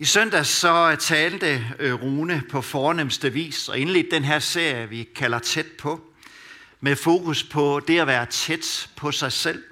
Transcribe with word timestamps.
I 0.00 0.04
søndag 0.04 0.46
så 0.46 0.96
talte 1.00 1.66
øh, 1.78 1.94
Rune 1.94 2.42
på 2.50 2.60
fornemmeste 2.60 3.32
vis 3.32 3.68
og 3.68 3.78
indledte 3.78 4.10
den 4.10 4.24
her 4.24 4.38
serie, 4.38 4.88
vi 4.88 5.08
kalder 5.16 5.38
Tæt 5.38 5.66
på, 5.78 6.00
med 6.80 6.96
fokus 6.96 7.44
på 7.44 7.80
det 7.88 8.00
at 8.00 8.06
være 8.06 8.26
tæt 8.26 8.90
på 8.96 9.12
sig 9.12 9.32
selv. 9.32 9.64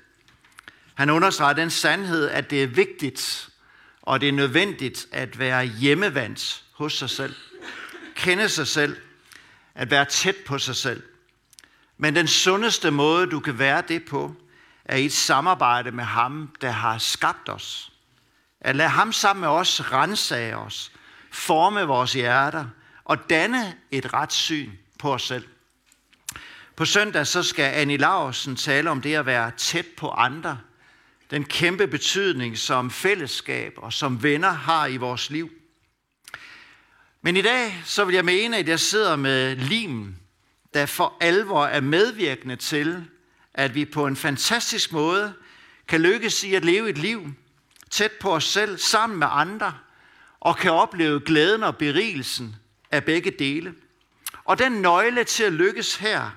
Han 0.94 1.10
understreger 1.10 1.52
den 1.52 1.70
sandhed, 1.70 2.28
at 2.28 2.50
det 2.50 2.62
er 2.62 2.66
vigtigt 2.66 3.48
og 4.02 4.20
det 4.20 4.28
er 4.28 4.32
nødvendigt 4.32 5.06
at 5.12 5.38
være 5.38 5.64
hjemmevandt 5.64 6.64
hos 6.72 6.98
sig 6.98 7.10
selv. 7.10 7.34
Kende 8.14 8.48
sig 8.48 8.66
selv. 8.66 8.96
At 9.74 9.90
være 9.90 10.04
tæt 10.04 10.36
på 10.46 10.58
sig 10.58 10.76
selv. 10.76 11.02
Men 11.98 12.16
den 12.16 12.28
sundeste 12.28 12.90
måde, 12.90 13.26
du 13.26 13.40
kan 13.40 13.58
være 13.58 13.82
det 13.88 14.04
på, 14.04 14.34
er 14.84 14.96
i 14.96 15.04
et 15.04 15.12
samarbejde 15.12 15.92
med 15.92 16.04
ham, 16.04 16.56
der 16.60 16.70
har 16.70 16.98
skabt 16.98 17.48
os. 17.48 17.92
At 18.60 18.76
lade 18.76 18.88
ham 18.88 19.12
sammen 19.12 19.40
med 19.40 19.48
os 19.48 19.92
rensage 19.92 20.56
os, 20.56 20.92
forme 21.32 21.82
vores 21.82 22.12
hjerter 22.12 22.66
og 23.04 23.30
danne 23.30 23.76
et 23.90 24.12
ret 24.12 24.32
syn 24.32 24.72
på 24.98 25.14
os 25.14 25.22
selv. 25.22 25.44
På 26.76 26.84
søndag 26.84 27.26
så 27.26 27.42
skal 27.42 27.62
Annie 27.74 27.96
Laursen 27.96 28.56
tale 28.56 28.90
om 28.90 29.00
det 29.00 29.14
at 29.14 29.26
være 29.26 29.50
tæt 29.56 29.86
på 29.96 30.08
andre. 30.08 30.58
Den 31.30 31.44
kæmpe 31.44 31.86
betydning, 31.86 32.58
som 32.58 32.90
fællesskab 32.90 33.72
og 33.76 33.92
som 33.92 34.22
venner 34.22 34.50
har 34.50 34.86
i 34.86 34.96
vores 34.96 35.30
liv. 35.30 35.50
Men 37.22 37.36
i 37.36 37.42
dag 37.42 37.82
så 37.84 38.04
vil 38.04 38.14
jeg 38.14 38.24
mene, 38.24 38.56
at 38.56 38.68
jeg 38.68 38.80
sidder 38.80 39.16
med 39.16 39.56
limen, 39.56 40.18
der 40.74 40.86
for 40.86 41.16
alvor 41.20 41.66
er 41.66 41.80
medvirkende 41.80 42.56
til, 42.56 43.04
at 43.54 43.74
vi 43.74 43.84
på 43.84 44.06
en 44.06 44.16
fantastisk 44.16 44.92
måde 44.92 45.34
kan 45.88 46.00
lykkes 46.00 46.44
i 46.44 46.54
at 46.54 46.64
leve 46.64 46.90
et 46.90 46.98
liv 46.98 47.34
tæt 47.96 48.12
på 48.12 48.34
os 48.34 48.44
selv, 48.44 48.78
sammen 48.78 49.18
med 49.18 49.26
andre, 49.30 49.74
og 50.40 50.56
kan 50.56 50.72
opleve 50.72 51.20
glæden 51.20 51.62
og 51.62 51.76
berigelsen 51.76 52.56
af 52.90 53.04
begge 53.04 53.30
dele. 53.30 53.74
Og 54.44 54.58
den 54.58 54.72
nøgle 54.72 55.24
til 55.24 55.44
at 55.44 55.52
lykkes 55.52 55.96
her, 55.96 56.30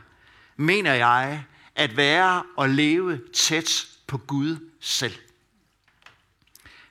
mener 0.57 0.93
jeg, 0.93 1.43
at 1.75 1.97
være 1.97 2.43
og 2.57 2.69
leve 2.69 3.21
tæt 3.33 3.87
på 4.07 4.17
Gud 4.17 4.57
selv. 4.79 5.15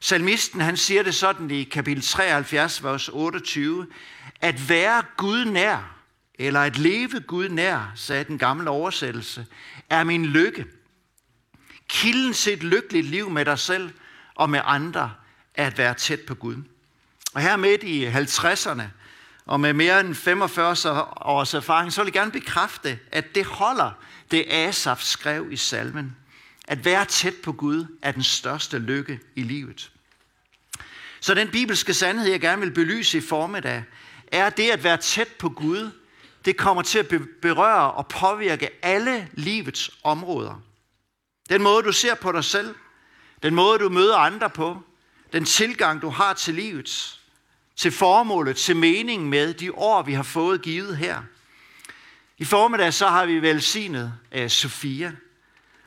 Salmisten 0.01 0.61
han 0.61 0.77
siger 0.77 1.03
det 1.03 1.15
sådan 1.15 1.51
i 1.51 1.65
kapitel 1.65 2.03
73, 2.03 2.85
vers 2.85 3.09
28, 3.09 3.87
at 4.41 4.69
være 4.69 5.03
Gud 5.17 5.45
nær, 5.45 5.97
eller 6.35 6.61
at 6.61 6.79
leve 6.79 7.21
Gud 7.21 7.49
nær, 7.49 7.93
sagde 7.95 8.25
den 8.25 8.39
gamle 8.39 8.71
oversættelse, 8.71 9.47
er 9.91 10.05
min 10.05 10.27
lykke. 10.27 10.67
Kilden 11.89 12.33
til 12.33 12.53
et 12.53 12.63
lykkeligt 12.63 13.07
liv 13.07 13.31
med 13.31 13.45
dig 13.45 13.59
selv 13.59 13.91
og 14.39 14.51
med 14.51 14.61
andre 14.65 15.13
at 15.55 15.79
være 15.79 15.95
tæt 15.95 16.21
på 16.21 16.35
Gud. 16.35 16.57
Og 17.35 17.41
her 17.41 17.57
midt 17.57 17.83
i 17.83 18.07
50'erne, 18.07 18.83
og 19.47 19.61
med 19.61 19.73
mere 19.73 20.01
end 20.01 20.15
45 20.15 20.77
års 21.21 21.55
erfaring, 21.55 21.93
så 21.93 22.01
vil 22.01 22.07
jeg 22.07 22.13
gerne 22.13 22.31
bekræfte, 22.31 22.99
at 23.13 23.35
det 23.35 23.47
holder, 23.47 23.91
det 24.31 24.45
Asaf 24.49 25.01
skrev 25.01 25.53
i 25.53 25.57
salmen. 25.57 26.17
At 26.69 26.85
være 26.85 27.05
tæt 27.05 27.35
på 27.45 27.53
Gud 27.53 27.87
er 28.03 28.13
den 28.13 28.23
største 28.23 28.79
lykke 28.79 29.21
i 29.37 29.43
livet. 29.43 29.91
Så 31.21 31.35
den 31.35 31.51
bibelske 31.51 31.95
sandhed, 31.95 32.31
jeg 32.31 32.41
gerne 32.41 32.61
vil 32.63 32.71
belyse 32.71 33.19
i 33.19 33.21
formiddag, 33.21 33.85
er 34.33 34.51
det 34.51 34.71
at 34.71 34.85
være 34.85 34.97
tæt 34.97 35.29
på 35.29 35.49
Gud, 35.49 35.91
det 36.45 36.57
kommer 36.57 36.83
til 36.83 36.99
at 36.99 37.15
berøre 37.43 37.93
og 37.93 38.09
påvirke 38.09 38.71
alle 38.83 39.29
livets 39.33 39.91
områder. 40.03 40.63
Den 41.49 41.63
måde, 41.63 41.83
du 41.83 41.93
ser 41.93 42.15
på 42.15 42.33
dig 42.33 42.45
selv, 42.45 42.75
den 43.43 43.55
måde, 43.55 43.79
du 43.79 43.89
møder 43.89 44.17
andre 44.17 44.51
på, 44.51 44.83
den 45.33 45.45
tilgang, 45.45 46.03
du 46.03 46.09
har 46.09 46.35
til 46.35 46.55
livet, 46.55 47.21
til 47.77 47.93
formålet, 47.93 48.57
til 48.57 48.77
meningen 48.77 49.31
med 49.31 49.55
de 49.55 49.73
år, 49.75 50.03
vi 50.03 50.13
har 50.13 50.23
fået 50.23 50.63
givet 50.63 50.97
her. 50.97 51.23
I 52.39 52.45
formiddag 52.45 52.95
så 52.95 53.09
har 53.09 53.27
vi 53.27 53.43
velsignet 53.43 54.15
af 54.31 54.51
Sofia. 54.51 55.13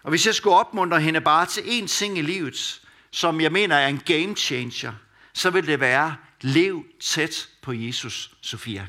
Og 0.04 0.10
hvis 0.10 0.26
jeg 0.26 0.36
skulle 0.36 0.56
opmuntre 0.56 1.02
hende 1.02 1.22
bare 1.22 1.46
til 1.46 1.62
én 1.62 1.88
ting 1.88 2.18
i 2.18 2.22
livet, 2.22 2.82
som 3.12 3.42
jeg 3.42 3.52
mener 3.52 3.76
er 3.76 3.88
en 3.88 4.02
game 4.06 4.36
changer, 4.36 4.94
så 5.34 5.50
vil 5.50 5.68
det 5.68 5.80
være, 5.80 6.16
lev 6.42 6.86
tæt 7.00 7.50
på 7.62 7.74
Jesus, 7.74 8.32
Sofia. 8.42 8.88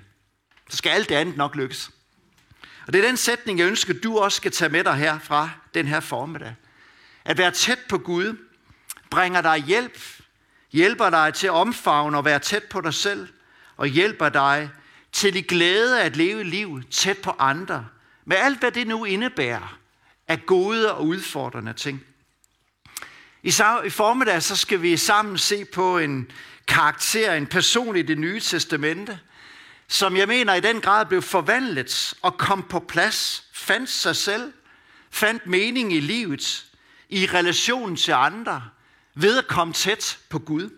Så 0.71 0.77
skal 0.77 0.91
alt 0.91 1.09
det 1.09 1.15
andet 1.15 1.37
nok 1.37 1.57
lykkes. 1.57 1.91
Og 2.87 2.93
det 2.93 3.05
er 3.05 3.07
den 3.07 3.17
sætning, 3.17 3.59
jeg 3.59 3.67
ønsker, 3.67 3.95
du 3.95 4.19
også 4.19 4.37
skal 4.37 4.53
tage 4.53 4.69
med 4.69 4.85
dig 4.85 4.95
her 4.95 5.19
fra 5.19 5.51
den 5.75 5.87
her 5.87 6.01
formiddag. 6.01 6.55
At 7.25 7.39
være 7.39 7.51
tæt 7.51 7.79
på 7.89 7.99
Gud 7.99 8.37
bringer 9.13 9.41
dig 9.41 9.59
hjælp, 9.59 9.99
hjælper 10.71 11.11
dig 11.11 11.35
til 11.35 11.47
at 11.47 11.53
omfavne 11.53 12.17
og 12.17 12.25
være 12.25 12.39
tæt 12.39 12.65
på 12.65 12.81
dig 12.81 12.95
selv, 12.95 13.29
og 13.77 13.87
hjælper 13.87 14.29
dig 14.29 14.71
til 15.13 15.37
i 15.37 15.41
glæde 15.41 16.01
at 16.01 16.17
leve 16.17 16.45
liv 16.45 16.83
tæt 16.91 17.19
på 17.19 17.35
andre, 17.39 17.87
med 18.25 18.37
alt 18.37 18.59
hvad 18.59 18.71
det 18.71 18.87
nu 18.87 19.05
indebærer 19.05 19.79
af 20.29 20.47
gode 20.47 20.95
og 20.95 21.07
udfordrende 21.07 21.73
ting. 21.73 22.05
I 23.43 23.51
formiddag 23.91 24.43
så 24.43 24.57
skal 24.57 24.83
vi 24.83 24.97
sammen 24.97 25.39
se 25.39 25.65
på 25.65 25.99
en 25.99 26.31
karakter, 26.69 27.35
en 27.35 27.47
person 27.47 27.97
i 27.97 28.03
det 28.03 28.19
nye 28.19 28.41
testamente, 28.41 29.21
som 29.89 30.17
jeg 30.17 30.29
mener 30.29 30.55
i 30.55 30.61
den 30.61 30.81
grad 30.81 31.07
blev 31.07 31.23
forvandlet 31.23 32.15
og 32.23 32.39
kom 32.39 32.63
på 32.63 32.81
plads, 32.81 33.45
fandt 33.53 33.91
sig 33.91 34.17
selv, 34.17 34.53
fandt 35.11 35.47
mening 35.47 35.93
i 35.93 36.01
livet, 36.01 36.67
i 37.09 37.27
relation 37.27 37.97
til 37.97 38.13
andre, 38.13 38.63
ved 39.15 39.39
at 39.39 39.47
komme 39.47 39.73
tæt 39.73 40.19
på 40.29 40.39
Gud. 40.39 40.71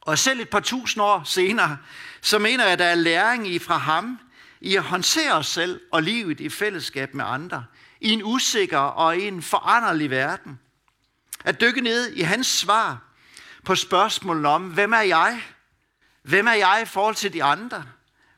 Og 0.00 0.18
selv 0.18 0.40
et 0.40 0.48
par 0.48 0.60
tusind 0.60 1.02
år 1.02 1.22
senere, 1.24 1.78
så 2.20 2.38
mener 2.38 2.64
jeg, 2.64 2.72
at 2.72 2.78
der 2.78 2.84
er 2.84 2.94
læring 2.94 3.48
i 3.48 3.58
fra 3.58 3.76
ham, 3.76 4.18
i 4.60 4.76
at 4.76 4.82
håndtere 4.82 5.32
os 5.32 5.46
selv 5.46 5.80
og 5.92 6.02
livet 6.02 6.40
i 6.40 6.48
fællesskab 6.48 7.14
med 7.14 7.24
andre, 7.24 7.64
i 8.00 8.10
en 8.10 8.22
usikker 8.24 8.78
og 8.78 9.16
i 9.16 9.28
en 9.28 9.42
foranderlig 9.42 10.10
verden. 10.10 10.60
At 11.44 11.60
dykke 11.60 11.80
ned 11.80 12.12
i 12.12 12.22
hans 12.22 12.46
svar 12.46 13.02
på 13.64 13.74
spørgsmålet 13.74 14.46
om, 14.46 14.62
hvem 14.62 14.92
er 14.92 15.00
jeg? 15.00 15.42
Hvem 16.22 16.46
er 16.46 16.52
jeg 16.52 16.80
i 16.82 16.86
forhold 16.86 17.14
til 17.14 17.32
de 17.32 17.44
andre? 17.44 17.84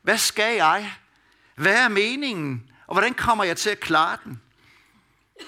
Hvad 0.01 0.17
skal 0.17 0.55
jeg? 0.55 0.93
Hvad 1.55 1.83
er 1.83 1.87
meningen? 1.87 2.71
Og 2.87 2.93
hvordan 2.93 3.13
kommer 3.13 3.43
jeg 3.43 3.57
til 3.57 3.69
at 3.69 3.79
klare 3.79 4.17
den? 4.23 4.41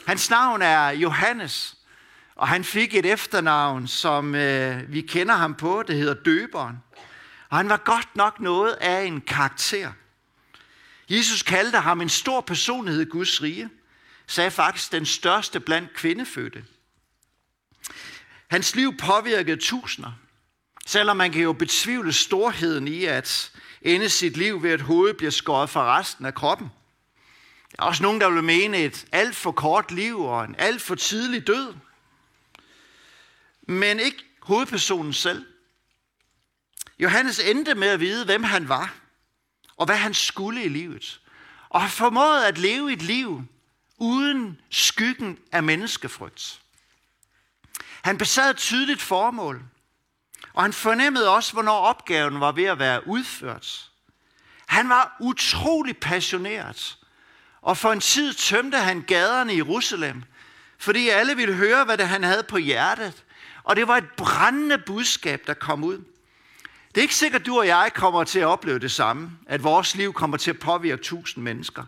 Hans 0.06 0.30
navn 0.30 0.62
er 0.62 0.90
Johannes, 0.90 1.78
og 2.42 2.48
han 2.48 2.64
fik 2.64 2.96
et 2.96 3.06
efternavn, 3.06 3.88
som 3.88 4.36
øh, 4.36 4.94
vi 4.94 5.02
kender 5.02 5.36
ham 5.36 5.56
på. 5.56 5.84
Det 5.88 5.96
hedder 5.96 6.14
Døberen. 6.14 6.78
Og 7.50 7.58
han 7.58 7.70
var 7.70 7.78
godt 7.78 8.16
nok 8.16 8.40
noget 8.40 8.72
af 8.74 9.04
en 9.04 9.22
karakter. 9.22 9.92
Jesus 11.10 11.44
kaldte 11.44 11.78
ham 11.78 12.02
en 12.02 12.10
stor 12.10 12.42
personlighed 12.42 13.02
i 13.02 13.10
Guds 13.10 13.42
rige. 13.42 13.70
Sagde 14.28 14.52
faktisk 14.52 14.92
den 14.92 15.06
største 15.06 15.60
blandt 15.60 15.94
kvindefødte. 15.94 16.64
Hans 18.48 18.76
liv 18.76 18.98
påvirkede 18.98 19.62
tusinder. 19.62 20.12
Selvom 20.86 21.18
man 21.18 21.32
kan 21.32 21.42
jo 21.42 21.54
betvivle 21.54 22.14
storheden 22.14 22.88
i 22.88 23.06
at 23.06 23.52
ende 23.82 24.10
sit 24.10 24.38
liv 24.38 24.64
ved, 24.64 24.72
at 24.72 24.82
hovedet 24.82 25.18
bliver 25.18 25.32
skåret 25.32 25.70
fra 25.70 26.00
resten 26.00 26.26
af 26.26 26.34
kroppen. 26.34 26.68
Der 27.72 27.84
er 27.84 27.88
også 27.88 28.04
nogen, 28.04 28.22
der 28.22 28.30
vil 28.30 28.44
mene 28.44 28.78
et 28.78 29.06
alt 29.12 29.36
for 29.36 29.52
kort 29.52 29.92
liv 29.92 30.20
og 30.20 30.46
en 30.46 30.56
alt 30.58 30.82
for 30.82 30.96
tidlig 30.96 31.48
død. 31.48 31.74
Men 33.68 34.00
ikke 34.00 34.26
hovedpersonen 34.42 35.14
selv. 35.14 35.46
Johannes 37.00 37.40
endte 37.40 37.76
med 37.76 37.88
at 37.88 38.00
vide, 38.00 38.26
hvem 38.26 38.44
han 38.44 38.70
var, 38.70 38.94
og 39.78 39.86
hvad 39.86 39.98
han 39.98 40.14
skulle 40.14 40.64
i 40.64 40.70
livet. 40.70 41.22
Og 41.70 41.82
har 41.82 41.90
formået 41.90 42.44
at 42.44 42.58
leve 42.58 42.94
et 42.94 43.02
liv 43.02 43.44
uden 43.98 44.62
skyggen 44.70 45.40
af 45.52 45.64
menneskefrygt. 45.64 46.62
Han 48.02 48.18
besad 48.18 48.50
et 48.50 48.58
tydeligt 48.58 49.02
formål, 49.02 49.64
og 50.54 50.64
han 50.64 50.74
fornemmede 50.74 51.30
også, 51.30 51.54
hvornår 51.54 51.78
opgaven 51.78 52.40
var 52.40 52.52
ved 52.52 52.64
at 52.64 52.80
være 52.80 53.08
udført. 53.08 53.92
Han 54.68 54.90
var 54.90 55.18
utrolig 55.20 55.98
passioneret, 55.98 56.98
og 57.62 57.78
for 57.78 57.92
en 57.92 58.00
tid 58.00 58.34
tømte 58.34 58.78
han 58.78 59.02
gaderne 59.02 59.54
i 59.54 59.58
Jerusalem, 59.58 60.24
fordi 60.78 61.10
alle 61.10 61.36
ville 61.36 61.56
høre, 61.56 61.86
hvad 61.86 61.98
det 61.98 62.08
han 62.08 62.24
havde 62.24 62.44
på 62.44 62.58
hjertet. 62.58 63.24
Og 63.64 63.76
det 63.76 63.88
var 63.88 63.98
et 63.98 64.12
brændende 64.18 64.78
budskab, 64.78 65.48
der 65.48 65.54
kom 65.54 65.84
ud. 65.84 65.98
Det 66.88 66.98
er 66.98 67.02
ikke 67.02 67.16
sikkert, 67.16 67.42
at 67.42 67.46
du 67.46 67.58
og 67.58 67.68
jeg 67.68 67.92
kommer 67.96 68.24
til 68.24 68.40
at 68.40 68.46
opleve 68.46 68.80
det 68.80 68.92
samme, 68.92 69.32
at 69.48 69.64
vores 69.64 69.96
liv 69.96 70.14
kommer 70.14 70.38
til 70.38 70.52
at 70.52 70.60
påvirke 70.60 71.04
tusind 71.04 71.44
mennesker. 71.44 71.84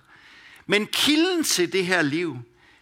Men 0.65 0.87
kilden 0.87 1.43
til 1.43 1.73
det 1.73 1.85
her 1.85 2.01
liv, 2.01 2.39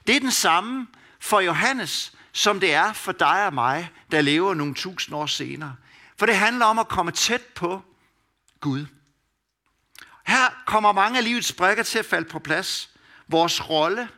det 0.07 0.15
er 0.15 0.19
den 0.19 0.31
samme 0.31 0.87
for 1.19 1.39
Johannes, 1.39 2.13
som 2.31 2.59
det 2.59 2.73
er 2.73 2.93
for 2.93 3.11
dig 3.11 3.45
og 3.45 3.53
mig, 3.53 3.89
der 4.11 4.21
lever 4.21 4.53
nogle 4.53 4.73
tusind 4.73 5.15
år 5.15 5.25
senere. 5.25 5.75
For 6.17 6.25
det 6.25 6.35
handler 6.35 6.65
om 6.65 6.79
at 6.79 6.87
komme 6.87 7.11
tæt 7.11 7.41
på 7.41 7.81
Gud. 8.59 8.85
Her 10.25 10.63
kommer 10.65 10.91
mange 10.91 11.17
af 11.17 11.23
livets 11.23 11.53
brækker 11.53 11.83
til 11.83 11.99
at 11.99 12.05
falde 12.05 12.29
på 12.29 12.39
plads. 12.39 12.89
Vores 13.27 13.69
rolle. 13.69 14.09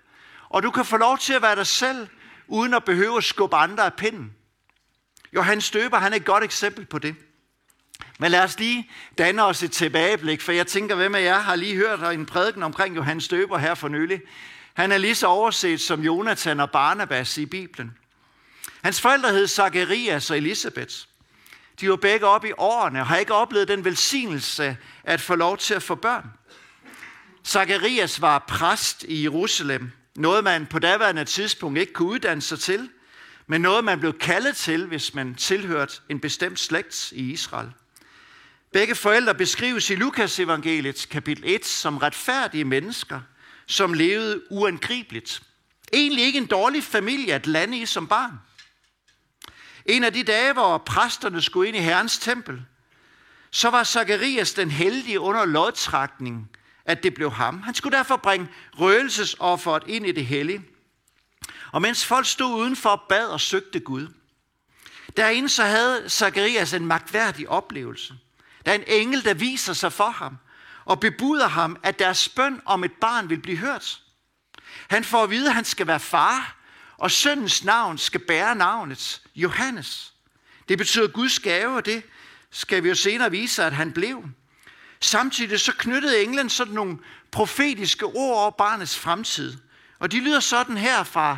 Og 0.49 0.63
du 0.63 0.71
kan 0.71 0.85
få 0.85 0.97
lov 0.97 1.17
til 1.17 1.33
at 1.33 1.41
være 1.41 1.55
dig 1.55 1.67
selv, 1.67 2.07
uden 2.47 2.73
at 2.73 2.83
behøve 2.83 3.17
at 3.17 3.23
skubbe 3.23 3.55
andre 3.55 3.85
af 3.85 3.93
pinden. 3.93 4.35
Johannes 5.35 5.65
Støber, 5.65 5.97
han 5.97 6.13
er 6.13 6.17
et 6.17 6.25
godt 6.25 6.43
eksempel 6.43 6.85
på 6.85 6.99
det. 6.99 7.15
Men 8.19 8.31
lad 8.31 8.43
os 8.43 8.59
lige 8.59 8.89
danne 9.17 9.43
os 9.43 9.63
et 9.63 9.71
tilbageblik, 9.71 10.41
for 10.41 10.51
jeg 10.51 10.67
tænker, 10.67 10.95
hvem 10.95 11.15
af 11.15 11.23
jer 11.23 11.39
har 11.39 11.55
lige 11.55 11.75
hørt 11.75 12.13
en 12.13 12.25
prædiken 12.25 12.63
omkring 12.63 12.95
Johannes 12.95 13.23
Støber 13.23 13.57
her 13.57 13.75
for 13.75 13.87
nylig. 13.87 14.21
Han 14.73 14.91
er 14.91 14.97
lige 14.97 15.15
så 15.15 15.27
overset 15.27 15.81
som 15.81 16.01
Jonathan 16.01 16.59
og 16.59 16.71
Barnabas 16.71 17.37
i 17.37 17.45
Bibelen. 17.45 17.97
Hans 18.81 19.01
forældre 19.01 19.31
hed 19.31 19.47
Zacharias 19.47 20.31
og 20.31 20.37
Elisabeth. 20.37 20.95
De 21.79 21.89
var 21.89 21.95
begge 21.95 22.25
oppe 22.25 22.49
i 22.49 22.53
årene 22.57 22.99
og 22.99 23.07
har 23.07 23.17
ikke 23.17 23.33
oplevet 23.33 23.67
den 23.67 23.85
velsignelse 23.85 24.77
at 25.03 25.21
få 25.21 25.35
lov 25.35 25.57
til 25.57 25.73
at 25.73 25.83
få 25.83 25.95
børn. 25.95 26.25
Zacharias 27.45 28.21
var 28.21 28.39
præst 28.39 29.03
i 29.07 29.23
Jerusalem. 29.23 29.91
Noget 30.15 30.43
man 30.43 30.65
på 30.65 30.79
daværende 30.79 31.25
tidspunkt 31.25 31.79
ikke 31.79 31.93
kunne 31.93 32.09
uddanne 32.09 32.41
sig 32.41 32.59
til, 32.59 32.89
men 33.47 33.61
noget 33.61 33.83
man 33.83 33.99
blev 33.99 34.17
kaldet 34.19 34.55
til, 34.55 34.85
hvis 34.85 35.13
man 35.13 35.35
tilhørte 35.35 36.01
en 36.09 36.19
bestemt 36.19 36.59
slægt 36.59 37.11
i 37.11 37.31
Israel. 37.31 37.71
Begge 38.73 38.95
forældre 38.95 39.35
beskrives 39.35 39.89
i 39.89 39.95
Lukas 39.95 40.39
evangeliet 40.39 41.07
kapitel 41.09 41.43
1 41.47 41.65
som 41.65 41.97
retfærdige 41.97 42.63
mennesker, 42.63 43.21
som 43.67 43.93
levede 43.93 44.41
uangribeligt. 44.51 45.41
Egentlig 45.93 46.25
ikke 46.25 46.37
en 46.37 46.45
dårlig 46.45 46.83
familie 46.83 47.33
at 47.33 47.47
lande 47.47 47.77
i 47.77 47.85
som 47.85 48.07
barn. 48.07 48.39
En 49.85 50.03
af 50.03 50.13
de 50.13 50.23
dage, 50.23 50.53
hvor 50.53 50.77
præsterne 50.77 51.41
skulle 51.41 51.67
ind 51.67 51.77
i 51.77 51.79
Herrens 51.79 52.17
tempel, 52.17 52.61
så 53.51 53.69
var 53.69 53.83
Zakarias 53.83 54.53
den 54.53 54.71
heldige 54.71 55.19
under 55.19 55.45
lodtrækning, 55.45 56.49
at 56.85 57.03
det 57.03 57.13
blev 57.13 57.31
ham. 57.31 57.61
Han 57.61 57.73
skulle 57.73 57.97
derfor 57.97 58.17
bringe 58.17 58.47
røgelsesofferet 58.79 59.83
ind 59.87 60.07
i 60.07 60.11
det 60.11 60.25
hellige. 60.25 60.61
Og 61.73 61.81
mens 61.81 62.05
folk 62.05 62.25
stod 62.25 62.55
udenfor 62.55 62.89
og 62.89 63.01
bad 63.09 63.27
og 63.27 63.41
søgte 63.41 63.79
Gud, 63.79 64.07
derinde 65.17 65.49
så 65.49 65.63
havde 65.63 66.09
Zakarias 66.09 66.73
en 66.73 66.85
magtværdig 66.85 67.49
oplevelse. 67.49 68.13
Der 68.65 68.71
er 68.71 68.75
en 68.75 68.83
engel, 68.87 69.25
der 69.25 69.33
viser 69.33 69.73
sig 69.73 69.93
for 69.93 70.09
ham 70.09 70.37
og 70.85 70.99
bebuder 70.99 71.47
ham, 71.47 71.77
at 71.83 71.99
deres 71.99 72.29
bøn 72.29 72.61
om 72.65 72.83
et 72.83 72.91
barn 73.01 73.29
vil 73.29 73.41
blive 73.41 73.57
hørt. 73.57 74.01
Han 74.87 75.03
får 75.03 75.23
at 75.23 75.29
vide, 75.29 75.47
at 75.47 75.55
han 75.55 75.65
skal 75.65 75.87
være 75.87 75.99
far, 75.99 76.57
og 76.97 77.11
søndens 77.11 77.63
navn 77.63 77.97
skal 77.97 78.19
bære 78.19 78.55
navnet 78.55 79.21
Johannes. 79.35 80.13
Det 80.69 80.77
betyder 80.77 81.07
Guds 81.07 81.39
gave, 81.39 81.75
og 81.75 81.85
det 81.85 82.03
skal 82.51 82.83
vi 82.83 82.89
jo 82.89 82.95
senere 82.95 83.31
vise, 83.31 83.63
at 83.63 83.73
han 83.73 83.93
blev. 83.93 84.23
Samtidig 84.99 85.59
så 85.59 85.73
knyttede 85.73 86.23
englen 86.23 86.49
sådan 86.49 86.73
nogle 86.73 86.97
profetiske 87.31 88.05
ord 88.05 88.37
over 88.37 88.51
barnets 88.51 88.99
fremtid. 88.99 89.57
Og 89.99 90.11
de 90.11 90.19
lyder 90.19 90.39
sådan 90.39 90.77
her 90.77 91.03
fra 91.03 91.37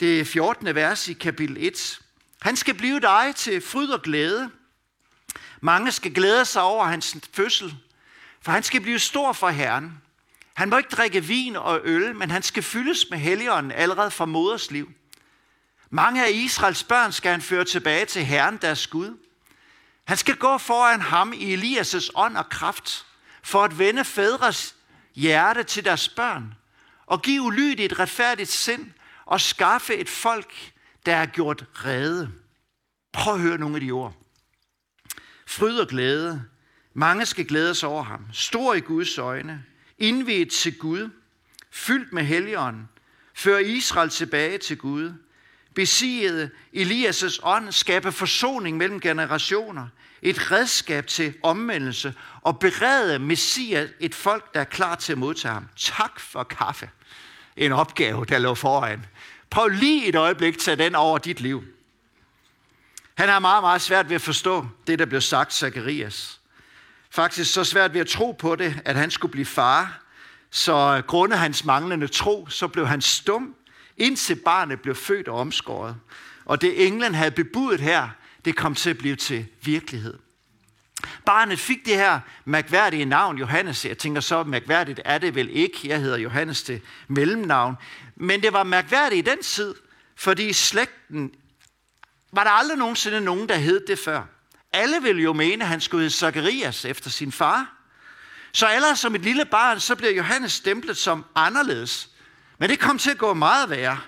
det 0.00 0.26
14. 0.26 0.74
vers 0.74 1.08
i 1.08 1.12
kapitel 1.12 1.56
1. 1.60 2.00
Han 2.42 2.56
skal 2.56 2.74
blive 2.74 3.00
dig 3.00 3.32
til 3.36 3.60
fryd 3.60 3.88
og 3.88 4.02
glæde. 4.02 4.50
Mange 5.60 5.92
skal 5.92 6.14
glæde 6.14 6.44
sig 6.44 6.62
over 6.62 6.84
hans 6.84 7.16
fødsel, 7.32 7.76
for 8.42 8.52
han 8.52 8.62
skal 8.62 8.80
blive 8.80 8.98
stor 8.98 9.32
for 9.32 9.48
Herren. 9.48 10.02
Han 10.54 10.70
må 10.70 10.76
ikke 10.76 10.90
drikke 10.90 11.24
vin 11.24 11.56
og 11.56 11.80
øl, 11.84 12.16
men 12.16 12.30
han 12.30 12.42
skal 12.42 12.62
fyldes 12.62 13.06
med 13.10 13.18
helligånden 13.18 13.72
allerede 13.72 14.10
fra 14.10 14.24
moders 14.24 14.70
liv. 14.70 14.92
Mange 15.90 16.26
af 16.26 16.30
Israels 16.30 16.84
børn 16.84 17.12
skal 17.12 17.30
han 17.30 17.42
føre 17.42 17.64
tilbage 17.64 18.06
til 18.06 18.24
Herren, 18.24 18.56
deres 18.56 18.86
Gud. 18.86 19.18
Han 20.04 20.16
skal 20.16 20.36
gå 20.36 20.58
foran 20.58 21.00
ham 21.00 21.32
i 21.32 21.54
Elias' 21.54 22.10
ånd 22.14 22.36
og 22.36 22.48
kraft, 22.48 23.06
for 23.42 23.64
at 23.64 23.78
vende 23.78 24.04
fædres 24.04 24.74
hjerte 25.14 25.62
til 25.62 25.84
deres 25.84 26.08
børn, 26.08 26.54
og 27.06 27.22
give 27.22 27.42
ulydigt 27.42 27.92
et 27.92 27.98
retfærdigt 27.98 28.50
sind, 28.50 28.92
og 29.28 29.40
skaffe 29.40 29.96
et 29.96 30.08
folk, 30.08 30.72
der 31.06 31.16
er 31.16 31.26
gjort 31.26 31.64
rede. 31.72 32.32
Prøv 33.12 33.34
at 33.34 33.40
høre 33.40 33.58
nogle 33.58 33.74
af 33.74 33.80
de 33.80 33.90
ord. 33.90 34.14
Fryd 35.46 35.78
og 35.78 35.88
glæde. 35.88 36.44
Mange 36.94 37.26
skal 37.26 37.46
glædes 37.46 37.82
over 37.82 38.02
ham. 38.02 38.26
Stor 38.32 38.74
i 38.74 38.80
Guds 38.80 39.18
øjne. 39.18 39.64
Indviet 39.98 40.50
til 40.50 40.78
Gud. 40.78 41.10
Fyldt 41.70 42.12
med 42.12 42.24
helligånden. 42.24 42.88
Før 43.34 43.58
Israel 43.58 44.10
tilbage 44.10 44.58
til 44.58 44.78
Gud 44.78 45.12
besigede 45.74 46.50
Elias' 46.76 47.38
ånd, 47.42 47.72
skabe 47.72 48.12
forsoning 48.12 48.76
mellem 48.76 49.00
generationer, 49.00 49.88
et 50.22 50.50
redskab 50.50 51.06
til 51.06 51.34
omvendelse 51.42 52.14
og 52.42 52.58
berede 52.58 53.18
Messias 53.18 53.90
et 54.00 54.14
folk, 54.14 54.54
der 54.54 54.60
er 54.60 54.64
klar 54.64 54.94
til 54.94 55.12
at 55.12 55.18
modtage 55.18 55.54
ham. 55.54 55.68
Tak 55.76 56.20
for 56.20 56.42
kaffe. 56.42 56.90
En 57.58 57.72
opgave, 57.72 58.24
der 58.24 58.38
lå 58.38 58.54
foran. 58.54 59.06
Prøv 59.50 59.68
lige 59.68 60.06
et 60.06 60.14
øjeblik 60.14 60.54
at 60.54 60.60
tage 60.60 60.76
den 60.76 60.94
over 60.94 61.18
dit 61.18 61.40
liv. 61.40 61.64
Han 63.14 63.28
har 63.28 63.38
meget, 63.38 63.62
meget 63.62 63.80
svært 63.80 64.08
ved 64.08 64.14
at 64.14 64.22
forstå 64.22 64.66
det, 64.86 64.98
der 64.98 65.06
blev 65.06 65.20
sagt 65.20 65.54
Zacharias. 65.54 66.40
Faktisk 67.10 67.52
så 67.52 67.64
svært 67.64 67.94
ved 67.94 68.00
at 68.00 68.06
tro 68.06 68.32
på 68.32 68.56
det, 68.56 68.80
at 68.84 68.96
han 68.96 69.10
skulle 69.10 69.32
blive 69.32 69.46
far. 69.46 70.02
Så 70.50 71.02
grunde 71.06 71.36
hans 71.36 71.64
manglende 71.64 72.08
tro, 72.08 72.46
så 72.48 72.68
blev 72.68 72.86
han 72.86 73.00
stum 73.00 73.54
indtil 73.98 74.34
barnet 74.34 74.80
blev 74.80 74.94
født 74.94 75.28
og 75.28 75.38
omskåret. 75.38 75.96
Og 76.44 76.60
det 76.60 76.86
englen 76.86 77.14
havde 77.14 77.30
bebudet 77.30 77.80
her, 77.80 78.08
det 78.44 78.56
kom 78.56 78.74
til 78.74 78.90
at 78.90 78.98
blive 78.98 79.16
til 79.16 79.46
virkelighed. 79.62 80.14
Barnet 81.26 81.58
fik 81.58 81.86
det 81.86 81.94
her 81.94 82.20
mærkværdige 82.44 83.04
navn, 83.04 83.38
Johannes. 83.38 83.84
Jeg 83.84 83.98
tænker 83.98 84.20
så, 84.20 84.42
mærkværdigt 84.42 85.00
er 85.04 85.18
det 85.18 85.34
vel 85.34 85.50
ikke. 85.50 85.78
Jeg 85.84 86.00
hedder 86.00 86.18
Johannes 86.18 86.62
til 86.62 86.80
mellemnavn. 87.08 87.76
Men 88.16 88.42
det 88.42 88.52
var 88.52 88.62
mærkværdigt 88.62 89.28
i 89.28 89.30
den 89.30 89.42
tid, 89.42 89.74
fordi 90.16 90.52
slægten 90.52 91.30
var 92.32 92.44
der 92.44 92.50
aldrig 92.50 92.78
nogensinde 92.78 93.20
nogen, 93.20 93.48
der 93.48 93.56
hed 93.56 93.86
det 93.86 93.98
før. 93.98 94.22
Alle 94.72 95.02
ville 95.02 95.22
jo 95.22 95.32
mene, 95.32 95.64
at 95.64 95.68
han 95.68 95.80
skulle 95.80 96.00
hedde 96.02 96.14
Zacharias 96.14 96.84
efter 96.84 97.10
sin 97.10 97.32
far. 97.32 97.74
Så 98.52 98.66
allerede 98.66 98.96
som 98.96 99.14
et 99.14 99.20
lille 99.20 99.44
barn, 99.44 99.80
så 99.80 99.96
bliver 99.96 100.12
Johannes 100.12 100.52
stemplet 100.52 100.96
som 100.96 101.24
anderledes. 101.34 102.08
Men 102.58 102.70
det 102.70 102.78
kom 102.78 102.98
til 102.98 103.10
at 103.10 103.18
gå 103.18 103.34
meget 103.34 103.70
værre. 103.70 103.98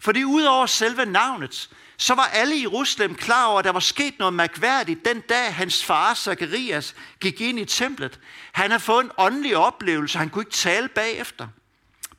Fordi 0.00 0.24
udover 0.24 0.66
selve 0.66 1.04
navnet, 1.04 1.70
så 1.96 2.14
var 2.14 2.24
alle 2.24 2.56
i 2.56 2.62
Jerusalem 2.62 3.14
klar 3.14 3.46
over, 3.46 3.58
at 3.58 3.64
der 3.64 3.72
var 3.72 3.80
sket 3.80 4.18
noget 4.18 4.34
mærkværdigt 4.34 5.04
den 5.04 5.20
dag, 5.20 5.54
hans 5.54 5.84
far 5.84 6.14
Zacharias 6.14 6.94
gik 7.20 7.40
ind 7.40 7.58
i 7.58 7.64
templet. 7.64 8.20
Han 8.52 8.70
havde 8.70 8.82
fået 8.82 9.04
en 9.04 9.10
åndelig 9.18 9.56
oplevelse, 9.56 10.18
han 10.18 10.30
kunne 10.30 10.42
ikke 10.42 10.50
tale 10.50 10.88
bagefter. 10.88 11.48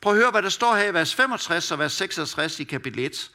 Prøv 0.01 0.13
at 0.13 0.19
høre, 0.19 0.31
hvad 0.31 0.42
der 0.42 0.50
står 0.50 0.75
her 0.75 0.86
i 0.86 0.94
vers 0.94 1.16
65 1.16 1.72
og 1.72 1.80
vers 1.80 1.94
66 1.94 2.60
i 2.60 2.63
kapitel 2.63 3.00
1. 3.00 3.31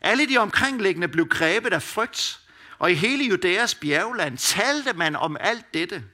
Alle 0.00 0.28
de 0.28 0.38
omkringliggende 0.38 1.08
blev 1.08 1.28
grebet 1.28 1.72
af 1.72 1.82
frygt, 1.82 2.40
og 2.78 2.90
i 2.90 2.94
hele 2.94 3.24
Judæas 3.24 3.74
bjergland 3.74 4.38
talte 4.38 4.92
man 4.92 5.16
om 5.16 5.36
alt 5.40 5.74
dette. 5.74 6.04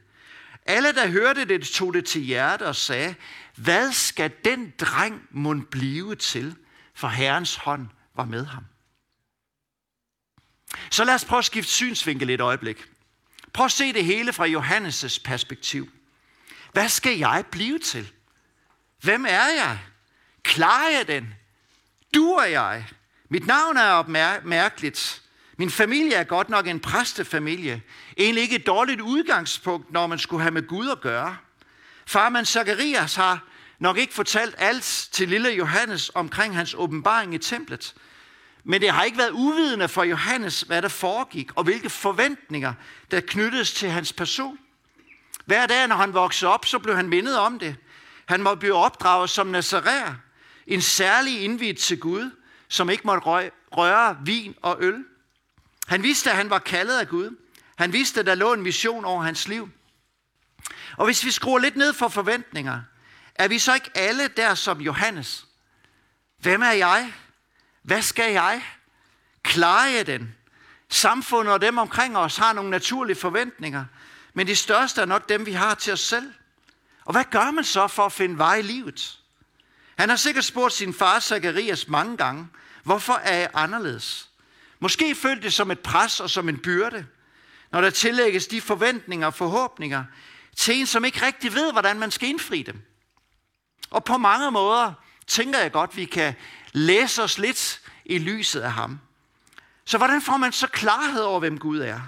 Alle, 0.67 0.93
der 0.93 1.09
hørte 1.09 1.45
det, 1.45 1.63
tog 1.63 1.95
det 1.95 2.05
til 2.05 2.21
hjerte 2.21 2.67
og 2.67 2.77
sagde, 2.77 3.15
hvad 3.57 3.93
skal 3.93 4.31
den 4.45 4.73
dreng 4.81 5.23
mund 5.31 5.67
blive 5.67 6.15
til? 6.15 6.57
For 6.95 7.09
Herrens 7.09 7.57
hånd 7.57 7.89
var 8.17 8.25
med 8.25 8.47
ham. 8.47 8.65
Så 10.91 11.05
lad 11.05 11.15
os 11.15 11.25
prøve 11.25 11.39
at 11.39 11.45
skifte 11.45 11.73
synsvinkel 11.73 12.31
et 12.31 12.41
øjeblik. 12.41 12.87
Prøv 13.53 13.67
at 13.67 13.73
se 13.73 13.93
det 13.93 14.05
hele 14.05 14.33
fra 14.33 14.47
Johannes' 14.47 15.21
perspektiv. 15.25 15.91
Hvad 16.73 16.89
skal 16.89 17.19
jeg 17.19 17.45
blive 17.51 17.79
til? 17.79 18.13
Hvem 19.01 19.25
er 19.25 19.47
jeg? 19.59 19.79
Klarer 20.43 20.91
jeg 20.91 21.09
den? 21.09 21.35
Du 22.15 22.33
er 22.33 22.45
jeg? 22.45 22.87
Mit 23.29 23.47
navn 23.47 23.77
er 23.77 23.91
opmærkeligt. 23.91 25.23
Min 25.59 25.71
familie 25.71 26.15
er 26.15 26.25
godt 26.25 26.49
nok 26.49 26.67
en 26.67 26.81
præstefamilie. 26.81 27.83
Egentlig 28.19 28.43
ikke 28.43 28.57
et 28.57 28.67
dårligt 28.67 29.01
udgangspunkt, 29.01 29.93
når 29.93 30.07
man 30.07 30.19
skulle 30.19 30.43
have 30.43 30.55
med 30.55 30.67
Gud 30.67 30.91
at 30.91 31.01
gøre. 31.01 31.37
Farmand 32.07 32.47
Zacharias 32.47 33.15
har 33.15 33.45
nok 33.79 33.99
ikke 33.99 34.15
fortalt 34.15 34.55
alt 34.59 35.09
til 35.13 35.29
lille 35.29 35.49
Johannes 35.49 36.11
omkring 36.15 36.57
hans 36.57 36.75
åbenbaring 36.79 37.35
i 37.35 37.39
templet. 37.39 37.95
Men 38.69 38.81
det 38.81 38.91
har 38.91 39.05
ikke 39.05 39.19
været 39.19 39.31
uvidende 39.31 39.89
for 39.89 40.03
Johannes, 40.03 40.61
hvad 40.61 40.83
der 40.83 40.89
foregik, 40.89 41.51
og 41.57 41.65
hvilke 41.65 41.91
forventninger, 41.91 42.73
der 43.11 43.21
knyttedes 43.21 43.73
til 43.73 43.89
hans 43.89 44.13
person. 44.13 44.59
Hver 45.45 45.67
dag, 45.67 45.89
når 45.89 45.97
han 45.97 46.15
voksede 46.15 46.51
op, 46.51 46.67
så 46.67 46.79
blev 46.79 46.97
han 46.97 47.09
mindet 47.09 47.39
om 47.39 47.59
det. 47.59 47.77
Han 48.27 48.43
måtte 48.43 48.61
blive 48.61 48.75
opdraget 48.75 49.31
som 49.31 49.47
nazarer, 49.47 50.15
en 50.67 50.81
særlig 50.81 51.43
indvidt 51.43 51.79
til 51.79 52.01
Gud, 52.01 52.31
som 52.69 52.91
ikke 52.91 53.03
måtte 53.07 53.51
røre 53.73 54.19
vin 54.25 54.55
og 54.63 54.77
øl. 54.81 55.05
Han 55.87 56.03
vidste, 56.03 56.31
at 56.31 56.37
han 56.37 56.51
var 56.51 56.59
kaldet 56.59 56.99
af 56.99 57.09
Gud. 57.09 57.37
Han 57.77 57.93
vidste, 57.93 58.21
at 58.21 58.27
der 58.27 58.35
lå 58.35 58.53
en 58.53 58.63
mission 58.63 59.05
over 59.05 59.23
hans 59.23 59.49
liv. 59.49 59.71
Og 60.97 61.05
hvis 61.05 61.25
vi 61.25 61.31
skruer 61.31 61.59
lidt 61.59 61.77
ned 61.77 61.93
for 61.93 62.09
forventninger, 62.09 62.81
er 63.35 63.49
vi 63.49 63.59
så 63.59 63.75
ikke 63.75 63.91
alle 63.95 64.29
der 64.29 64.55
som 64.55 64.81
Johannes? 64.81 65.47
Hvem 66.39 66.63
er 66.63 66.71
jeg? 66.71 67.13
Hvad 67.87 68.03
skal 68.03 68.33
jeg? 68.33 68.63
Klarer 69.43 69.91
jeg 69.91 70.07
den? 70.07 70.35
Samfundet 70.89 71.55
og 71.55 71.61
dem 71.61 71.79
omkring 71.79 72.19
os 72.19 72.37
har 72.37 72.53
nogle 72.53 72.71
naturlige 72.71 73.17
forventninger, 73.17 73.85
men 74.35 74.47
de 74.47 74.57
største 74.57 75.01
er 75.01 75.05
nok 75.05 75.29
dem, 75.29 75.47
vi 75.47 75.53
har 75.53 75.75
til 75.75 75.93
os 75.93 76.01
selv. 76.01 76.33
Og 77.05 77.13
hvad 77.13 77.25
gør 77.31 77.51
man 77.51 77.65
så 77.65 77.87
for 77.89 78.03
at 78.07 78.13
finde 78.13 78.39
vej 78.39 78.55
i 78.57 78.63
livet? 78.63 79.19
Han 79.99 80.09
har 80.09 80.17
sikkert 80.17 80.45
spurgt 80.45 80.75
sin 80.75 80.95
far 80.95 81.21
Zacharias 81.21 81.89
mange 81.89 82.17
gange, 82.17 82.49
hvorfor 82.83 83.15
er 83.15 83.37
jeg 83.37 83.51
anderledes? 83.55 84.29
Måske 84.79 85.15
følte 85.15 85.43
det 85.43 85.53
som 85.53 85.71
et 85.71 85.81
pres 85.81 86.21
og 86.21 86.31
som 86.31 86.49
en 86.49 86.59
byrde. 86.59 87.07
når 87.71 87.81
der 87.81 87.91
tillægges 87.91 88.47
de 88.47 88.61
forventninger 88.61 89.27
og 89.27 89.35
forhåbninger 89.35 90.05
til 90.57 90.75
en, 90.75 90.87
som 90.87 91.05
ikke 91.05 91.27
rigtig 91.27 91.55
ved, 91.55 91.73
hvordan 91.73 91.99
man 91.99 92.11
skal 92.11 92.29
indfri 92.29 92.63
dem. 92.63 92.83
Og 93.91 94.05
på 94.05 94.19
mange 94.19 94.51
måder 94.51 94.93
tænker 95.27 95.59
jeg 95.59 95.73
godt, 95.73 95.97
vi 95.97 96.05
kan 96.05 96.35
læse 96.77 97.23
os 97.23 97.39
lidt 97.39 97.81
i 98.05 98.19
lyset 98.19 98.61
af 98.61 98.73
ham. 98.73 99.01
Så 99.85 99.99
hvordan 99.99 100.23
får 100.23 100.37
man 100.37 100.53
så 100.53 100.67
klarhed 100.67 101.23
over, 101.23 101.41
hvem 101.41 101.59
Gud 101.59 101.81
er? 101.81 102.01